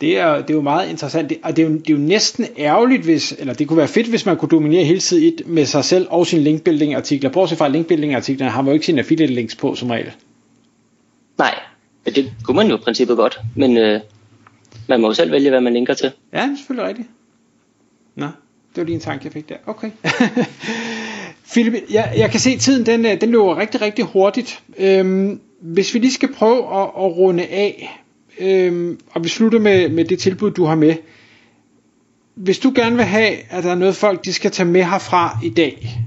Det 0.00 0.18
er, 0.18 0.36
det 0.36 0.50
er 0.50 0.54
jo 0.54 0.60
meget 0.60 0.90
interessant, 0.90 1.32
og 1.42 1.56
det 1.56 1.64
er 1.64 1.68
jo, 1.68 1.74
det 1.74 1.90
er 1.90 1.94
jo 1.94 2.00
næsten 2.00 2.46
ærgerligt, 2.58 3.04
hvis, 3.04 3.32
eller 3.38 3.54
det 3.54 3.68
kunne 3.68 3.76
være 3.76 3.88
fedt, 3.88 4.06
hvis 4.06 4.26
man 4.26 4.36
kunne 4.36 4.48
dominere 4.48 4.84
hele 4.84 5.00
tiden 5.00 5.34
et 5.34 5.42
med 5.46 5.66
sig 5.66 5.84
selv 5.84 6.06
og 6.10 6.26
sin 6.26 6.40
linkbuilding 6.40 6.94
artikler. 6.94 7.30
Bortset 7.30 7.58
fra 7.58 7.68
linkbuilding 7.68 8.14
artiklerne 8.14 8.50
har 8.52 8.62
man 8.62 8.68
jo 8.68 8.74
ikke 8.74 8.86
sine 8.86 9.00
affiliate 9.00 9.32
links 9.32 9.56
på 9.56 9.74
som 9.74 9.90
regel. 9.90 10.12
Nej, 11.38 11.54
det 12.04 12.32
kunne 12.44 12.56
man 12.56 12.68
jo 12.68 12.76
i 12.76 12.80
princippet 12.80 13.16
godt, 13.16 13.40
men 13.56 13.76
øh, 13.76 14.00
man 14.88 15.00
må 15.00 15.06
jo 15.06 15.14
selv 15.14 15.32
vælge, 15.32 15.50
hvad 15.50 15.60
man 15.60 15.72
linker 15.72 15.94
til. 15.94 16.12
Ja, 16.32 16.42
det 16.42 16.52
er 16.52 16.56
selvfølgelig 16.56 16.88
rigtigt. 16.88 17.08
Nå, 18.14 18.26
det 18.78 18.84
var 18.84 18.86
lige 18.86 18.94
en 18.94 19.00
tanke, 19.00 19.24
jeg 19.24 19.32
fik 19.32 19.48
der. 19.48 19.56
Okay. 19.66 19.90
Philip, 21.52 21.74
jeg, 21.90 22.14
jeg 22.16 22.30
kan 22.30 22.40
se, 22.40 22.50
at 22.50 22.60
tiden 22.60 22.86
den, 22.86 23.06
øh, 23.06 23.20
den 23.20 23.30
løber 23.30 23.58
rigtig, 23.58 23.80
rigtig 23.80 24.04
hurtigt. 24.04 24.62
Øhm, 24.78 25.40
hvis 25.60 25.94
vi 25.94 25.98
lige 25.98 26.12
skal 26.12 26.32
prøve 26.32 26.58
at, 26.58 26.82
at 26.82 27.16
runde 27.16 27.46
af, 27.46 28.00
øhm, 28.38 29.00
og 29.10 29.24
vi 29.24 29.28
slutter 29.28 29.58
med, 29.58 29.88
med 29.88 30.04
det 30.04 30.18
tilbud, 30.18 30.50
du 30.50 30.64
har 30.64 30.74
med. 30.74 30.94
Hvis 32.34 32.58
du 32.58 32.72
gerne 32.74 32.96
vil 32.96 33.04
have, 33.04 33.36
at 33.50 33.64
der 33.64 33.70
er 33.70 33.74
noget 33.74 33.96
folk, 33.96 34.24
de 34.24 34.32
skal 34.32 34.50
tage 34.50 34.68
med 34.68 34.84
herfra 34.84 35.38
i 35.44 35.50
dag, 35.50 35.98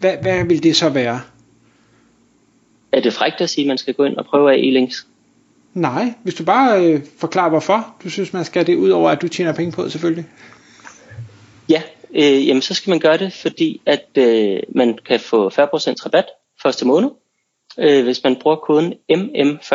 hvad, 0.00 0.16
hvad 0.22 0.44
vil 0.44 0.62
det 0.62 0.76
så 0.76 0.88
være? 0.88 1.20
Er 2.92 3.00
det 3.00 3.12
frækt 3.12 3.40
at 3.40 3.50
sige, 3.50 3.64
at 3.64 3.68
man 3.68 3.78
skal 3.78 3.94
gå 3.94 4.04
ind 4.04 4.16
og 4.16 4.26
prøve 4.26 4.52
af 4.52 4.56
e-links? 4.56 5.06
Nej, 5.74 6.14
hvis 6.22 6.34
du 6.34 6.44
bare 6.44 6.84
øh, 6.86 7.00
forklarer 7.18 7.50
hvorfor 7.50 7.94
du 8.04 8.10
synes, 8.10 8.32
man 8.32 8.44
skal 8.44 8.66
det, 8.66 8.76
ud 8.76 8.90
over 8.90 9.10
at 9.10 9.22
du 9.22 9.28
tjener 9.28 9.52
penge 9.52 9.72
på 9.72 9.84
det 9.84 9.92
selvfølgelig. 9.92 10.26
Ja, 11.70 11.82
øh, 12.14 12.46
jamen 12.46 12.62
så 12.62 12.74
skal 12.74 12.90
man 12.90 13.00
gøre 13.00 13.18
det, 13.18 13.32
fordi 13.32 13.80
at 13.86 14.08
øh, 14.18 14.62
man 14.68 14.98
kan 14.98 15.20
få 15.20 15.48
40% 15.48 15.52
rabat 15.54 16.26
første 16.62 16.86
måned, 16.86 17.10
øh, 17.78 18.04
hvis 18.04 18.24
man 18.24 18.36
bruger 18.36 18.56
koden 18.56 18.92
MM40 19.12 19.74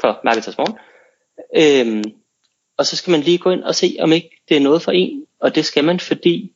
for 0.00 0.20
Marketers 0.24 0.58
Morgen. 0.58 0.78
Øh, 1.56 2.04
og 2.78 2.86
så 2.86 2.96
skal 2.96 3.10
man 3.10 3.20
lige 3.20 3.38
gå 3.38 3.50
ind 3.50 3.62
og 3.62 3.74
se, 3.74 3.96
om 4.00 4.12
ikke 4.12 4.30
det 4.48 4.56
er 4.56 4.60
noget 4.60 4.82
for 4.82 4.92
en. 4.92 5.26
Og 5.40 5.54
det 5.54 5.64
skal 5.64 5.84
man, 5.84 6.00
fordi 6.00 6.52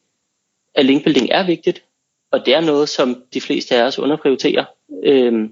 at 0.75 0.87
linkbuilding 0.87 1.29
er 1.31 1.47
vigtigt, 1.47 1.85
og 2.33 2.47
det 2.47 2.55
er 2.55 2.61
noget, 2.61 2.89
som 2.89 3.25
de 3.35 3.41
fleste 3.41 3.77
af 3.77 3.83
os 3.83 3.99
underprioriterer. 3.99 4.65
Øh, 5.05 5.51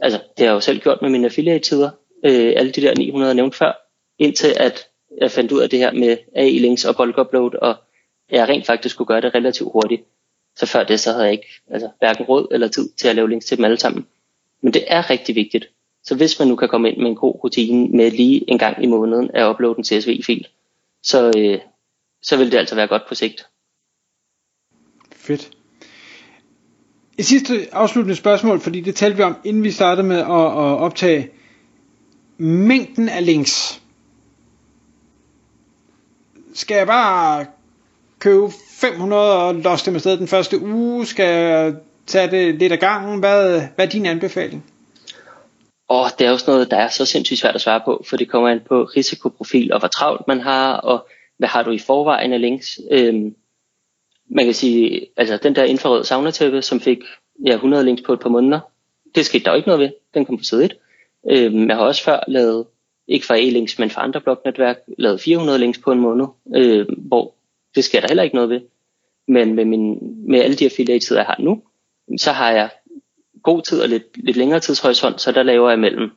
altså, 0.00 0.18
det 0.18 0.38
har 0.38 0.44
jeg 0.46 0.52
jo 0.54 0.60
selv 0.60 0.80
gjort 0.80 1.02
med 1.02 1.10
mine 1.10 1.26
affiliate-tider, 1.26 1.90
øh, 2.24 2.52
alle 2.56 2.72
de 2.72 2.80
der 2.80 2.94
900 2.94 3.34
nævnt 3.34 3.54
før, 3.54 3.72
indtil 4.18 4.54
at 4.56 4.88
jeg 5.20 5.30
fandt 5.30 5.52
ud 5.52 5.60
af 5.60 5.70
det 5.70 5.78
her 5.78 5.92
med 5.92 6.16
AI-links 6.36 6.84
og 6.84 6.96
bulk 6.96 7.18
upload, 7.18 7.54
og 7.62 7.76
jeg 8.30 8.48
rent 8.48 8.66
faktisk 8.66 8.96
kunne 8.96 9.06
gøre 9.06 9.20
det 9.20 9.34
relativt 9.34 9.72
hurtigt. 9.72 10.02
Så 10.56 10.66
før 10.66 10.84
det, 10.84 11.00
så 11.00 11.12
havde 11.12 11.24
jeg 11.24 11.32
ikke 11.32 11.46
altså, 11.70 11.90
hverken 11.98 12.24
råd 12.24 12.48
eller 12.50 12.68
tid 12.68 12.88
til 12.88 13.08
at 13.08 13.16
lave 13.16 13.28
links 13.30 13.46
til 13.46 13.56
dem 13.56 13.64
alle 13.64 13.78
sammen. 13.78 14.06
Men 14.62 14.74
det 14.74 14.84
er 14.86 15.10
rigtig 15.10 15.34
vigtigt. 15.34 15.70
Så 16.04 16.16
hvis 16.16 16.38
man 16.38 16.48
nu 16.48 16.56
kan 16.56 16.68
komme 16.68 16.90
ind 16.90 16.98
med 16.98 17.06
en 17.06 17.16
god 17.16 17.44
rutine 17.44 17.88
med 17.88 18.10
lige 18.10 18.50
en 18.50 18.58
gang 18.58 18.84
i 18.84 18.86
måneden 18.86 19.30
at 19.34 19.48
uploade 19.50 19.78
en 19.78 19.84
CSV-fil, 19.84 20.46
så, 21.02 21.32
øh, 21.36 21.58
så 22.22 22.36
vil 22.36 22.52
det 22.52 22.58
altså 22.58 22.74
være 22.74 22.86
godt 22.86 23.02
på 23.08 23.14
sigt. 23.14 23.46
Fedt. 25.12 25.50
Et 27.18 27.24
sidste 27.24 27.54
afsluttende 27.72 28.16
spørgsmål, 28.16 28.60
fordi 28.60 28.80
det 28.80 28.94
talte 28.94 29.16
vi 29.16 29.22
om, 29.22 29.36
inden 29.44 29.64
vi 29.64 29.70
startede 29.70 30.06
med 30.06 30.18
at, 30.18 30.24
at 30.24 30.78
optage 30.78 31.30
mængden 32.38 33.08
af 33.08 33.26
links. 33.26 33.82
Skal 36.54 36.76
jeg 36.76 36.86
bare 36.86 37.46
købe 38.18 38.50
500 38.80 39.46
og 39.46 39.54
losse 39.54 39.86
dem 39.86 39.94
afsted 39.94 40.16
den 40.16 40.28
første 40.28 40.60
uge? 40.60 41.06
Skal 41.06 41.24
jeg 41.24 41.74
tage 42.06 42.30
det 42.30 42.54
lidt 42.54 42.72
af 42.72 42.78
gangen? 42.78 43.18
Hvad, 43.18 43.62
hvad 43.74 43.86
er 43.86 43.90
din 43.90 44.06
anbefaling? 44.06 44.64
Og 45.88 46.06
det 46.18 46.26
er 46.26 46.30
jo 46.30 46.38
sådan 46.38 46.54
noget, 46.54 46.70
der 46.70 46.76
er 46.76 46.88
så 46.88 47.06
sindssygt 47.06 47.40
svært 47.40 47.54
at 47.54 47.60
svare 47.60 47.80
på, 47.84 48.04
for 48.08 48.16
det 48.16 48.28
kommer 48.28 48.48
an 48.48 48.60
på 48.68 48.84
risikoprofil 48.84 49.72
og 49.72 49.78
hvor 49.78 49.88
travlt 49.88 50.28
man 50.28 50.40
har, 50.40 50.74
og 50.76 51.08
hvad 51.38 51.48
har 51.48 51.62
du 51.62 51.70
i 51.70 51.78
forvejen 51.78 52.32
af 52.32 52.40
links. 52.40 52.80
Øhm, 52.90 53.34
man 54.30 54.44
kan 54.44 54.54
sige, 54.54 55.06
altså 55.16 55.36
den 55.36 55.54
der 55.54 55.64
infrarød 55.64 56.04
saunatæppe, 56.04 56.62
som 56.62 56.80
fik 56.80 56.98
ja, 57.46 57.54
100 57.54 57.84
links 57.84 58.02
på 58.02 58.12
et 58.12 58.20
par 58.20 58.28
måneder, 58.28 58.60
det 59.14 59.26
skete 59.26 59.44
der 59.44 59.50
jo 59.50 59.56
ikke 59.56 59.68
noget 59.68 59.80
ved. 59.80 59.90
Den 60.14 60.24
kom 60.24 60.38
på 60.38 60.44
side 60.44 60.64
1. 60.64 60.76
Øhm, 61.30 61.68
jeg 61.68 61.76
har 61.76 61.84
også 61.84 62.04
før 62.04 62.24
lavet, 62.28 62.66
ikke 63.08 63.26
for 63.26 63.34
E-links, 63.34 63.78
men 63.78 63.90
for 63.90 64.00
andre 64.00 64.20
blognetværk, 64.20 64.78
lavet 64.98 65.20
400 65.20 65.58
links 65.58 65.78
på 65.78 65.92
en 65.92 66.00
måned, 66.00 66.26
øh, 66.54 66.86
hvor 66.98 67.34
det 67.74 67.84
sker 67.84 68.00
der 68.00 68.08
heller 68.08 68.22
ikke 68.22 68.36
noget 68.36 68.50
ved. 68.50 68.60
Men 69.28 69.54
med, 69.54 69.64
min, 69.64 69.98
med 70.30 70.40
alle 70.40 70.56
de 70.56 70.64
affiliates, 70.64 71.10
jeg 71.10 71.24
har 71.24 71.36
nu, 71.38 71.62
så 72.18 72.32
har 72.32 72.50
jeg 72.50 72.70
god 73.42 73.62
tid 73.62 73.80
og 73.80 73.88
lidt, 73.88 74.24
lidt 74.24 74.36
længere 74.36 74.60
tidshorisont, 74.60 75.20
så 75.20 75.32
der 75.32 75.42
laver 75.42 75.70
jeg 75.70 75.78
mellem 75.78 76.10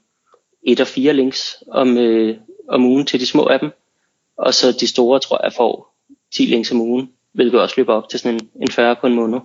et 0.63 0.79
og 0.79 0.87
fire 0.87 1.13
links 1.13 1.63
om, 1.71 1.97
øh, 1.97 2.37
om 2.69 2.85
ugen 2.85 3.05
til 3.05 3.19
de 3.19 3.25
små 3.25 3.45
af 3.45 3.59
dem. 3.59 3.71
Og 4.37 4.53
så 4.53 4.71
de 4.79 4.87
store, 4.87 5.19
tror 5.19 5.43
jeg, 5.43 5.53
får 5.53 5.95
10 6.35 6.45
links 6.45 6.71
om 6.71 6.81
ugen, 6.81 7.11
hvilket 7.31 7.61
også 7.61 7.75
løber 7.77 7.93
op 7.93 8.09
til 8.09 8.19
sådan 8.19 8.35
en, 8.35 8.49
en 8.61 8.71
40 8.71 8.95
på 8.95 9.07
en 9.07 9.13
måned. 9.15 9.39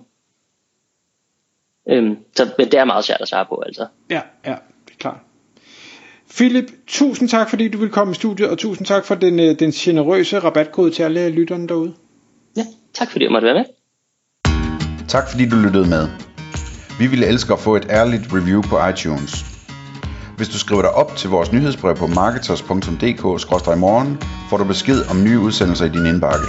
Øhm, 1.89 2.17
så, 2.35 2.49
men 2.57 2.71
det 2.71 2.79
er 2.79 2.85
meget 2.85 3.05
svært 3.05 3.21
at 3.21 3.27
svare 3.27 3.45
på, 3.45 3.63
altså. 3.65 3.87
Ja, 4.09 4.21
ja, 4.45 4.55
det 4.85 4.93
er 4.93 4.97
klart. 4.97 5.17
Philip, 6.35 6.65
tusind 6.87 7.29
tak, 7.29 7.49
fordi 7.49 7.67
du 7.67 7.77
vil 7.77 7.89
komme 7.89 8.11
i 8.11 8.15
studiet, 8.15 8.49
og 8.49 8.57
tusind 8.57 8.87
tak 8.87 9.05
for 9.05 9.15
den, 9.15 9.39
øh, 9.39 9.59
den 9.59 9.71
generøse 9.71 10.39
rabatkode 10.39 10.91
til 10.91 11.03
alle 11.03 11.29
lytterne 11.29 11.67
derude. 11.67 11.93
Ja, 12.57 12.65
tak 12.93 13.11
fordi 13.11 13.23
jeg 13.23 13.31
måtte 13.31 13.45
være 13.45 13.55
med. 13.55 13.65
Tak 15.07 15.29
fordi 15.29 15.49
du 15.49 15.55
lyttede 15.55 15.89
med. 15.89 16.07
Vi 16.99 17.07
ville 17.07 17.25
elske 17.25 17.53
at 17.53 17.59
få 17.59 17.75
et 17.75 17.87
ærligt 17.89 18.33
review 18.33 18.61
på 18.61 18.87
iTunes. 18.87 19.45
Hvis 20.37 20.49
du 20.49 20.59
skriver 20.59 20.81
dig 20.81 20.91
op 20.91 21.15
til 21.15 21.29
vores 21.29 21.51
nyhedsbrev 21.51 21.95
på 21.95 22.07
marketers.dk-morgen, 22.07 24.17
får 24.49 24.57
du 24.57 24.63
besked 24.63 25.09
om 25.09 25.23
nye 25.23 25.39
udsendelser 25.39 25.85
i 25.85 25.89
din 25.89 26.05
indbakke. 26.05 26.45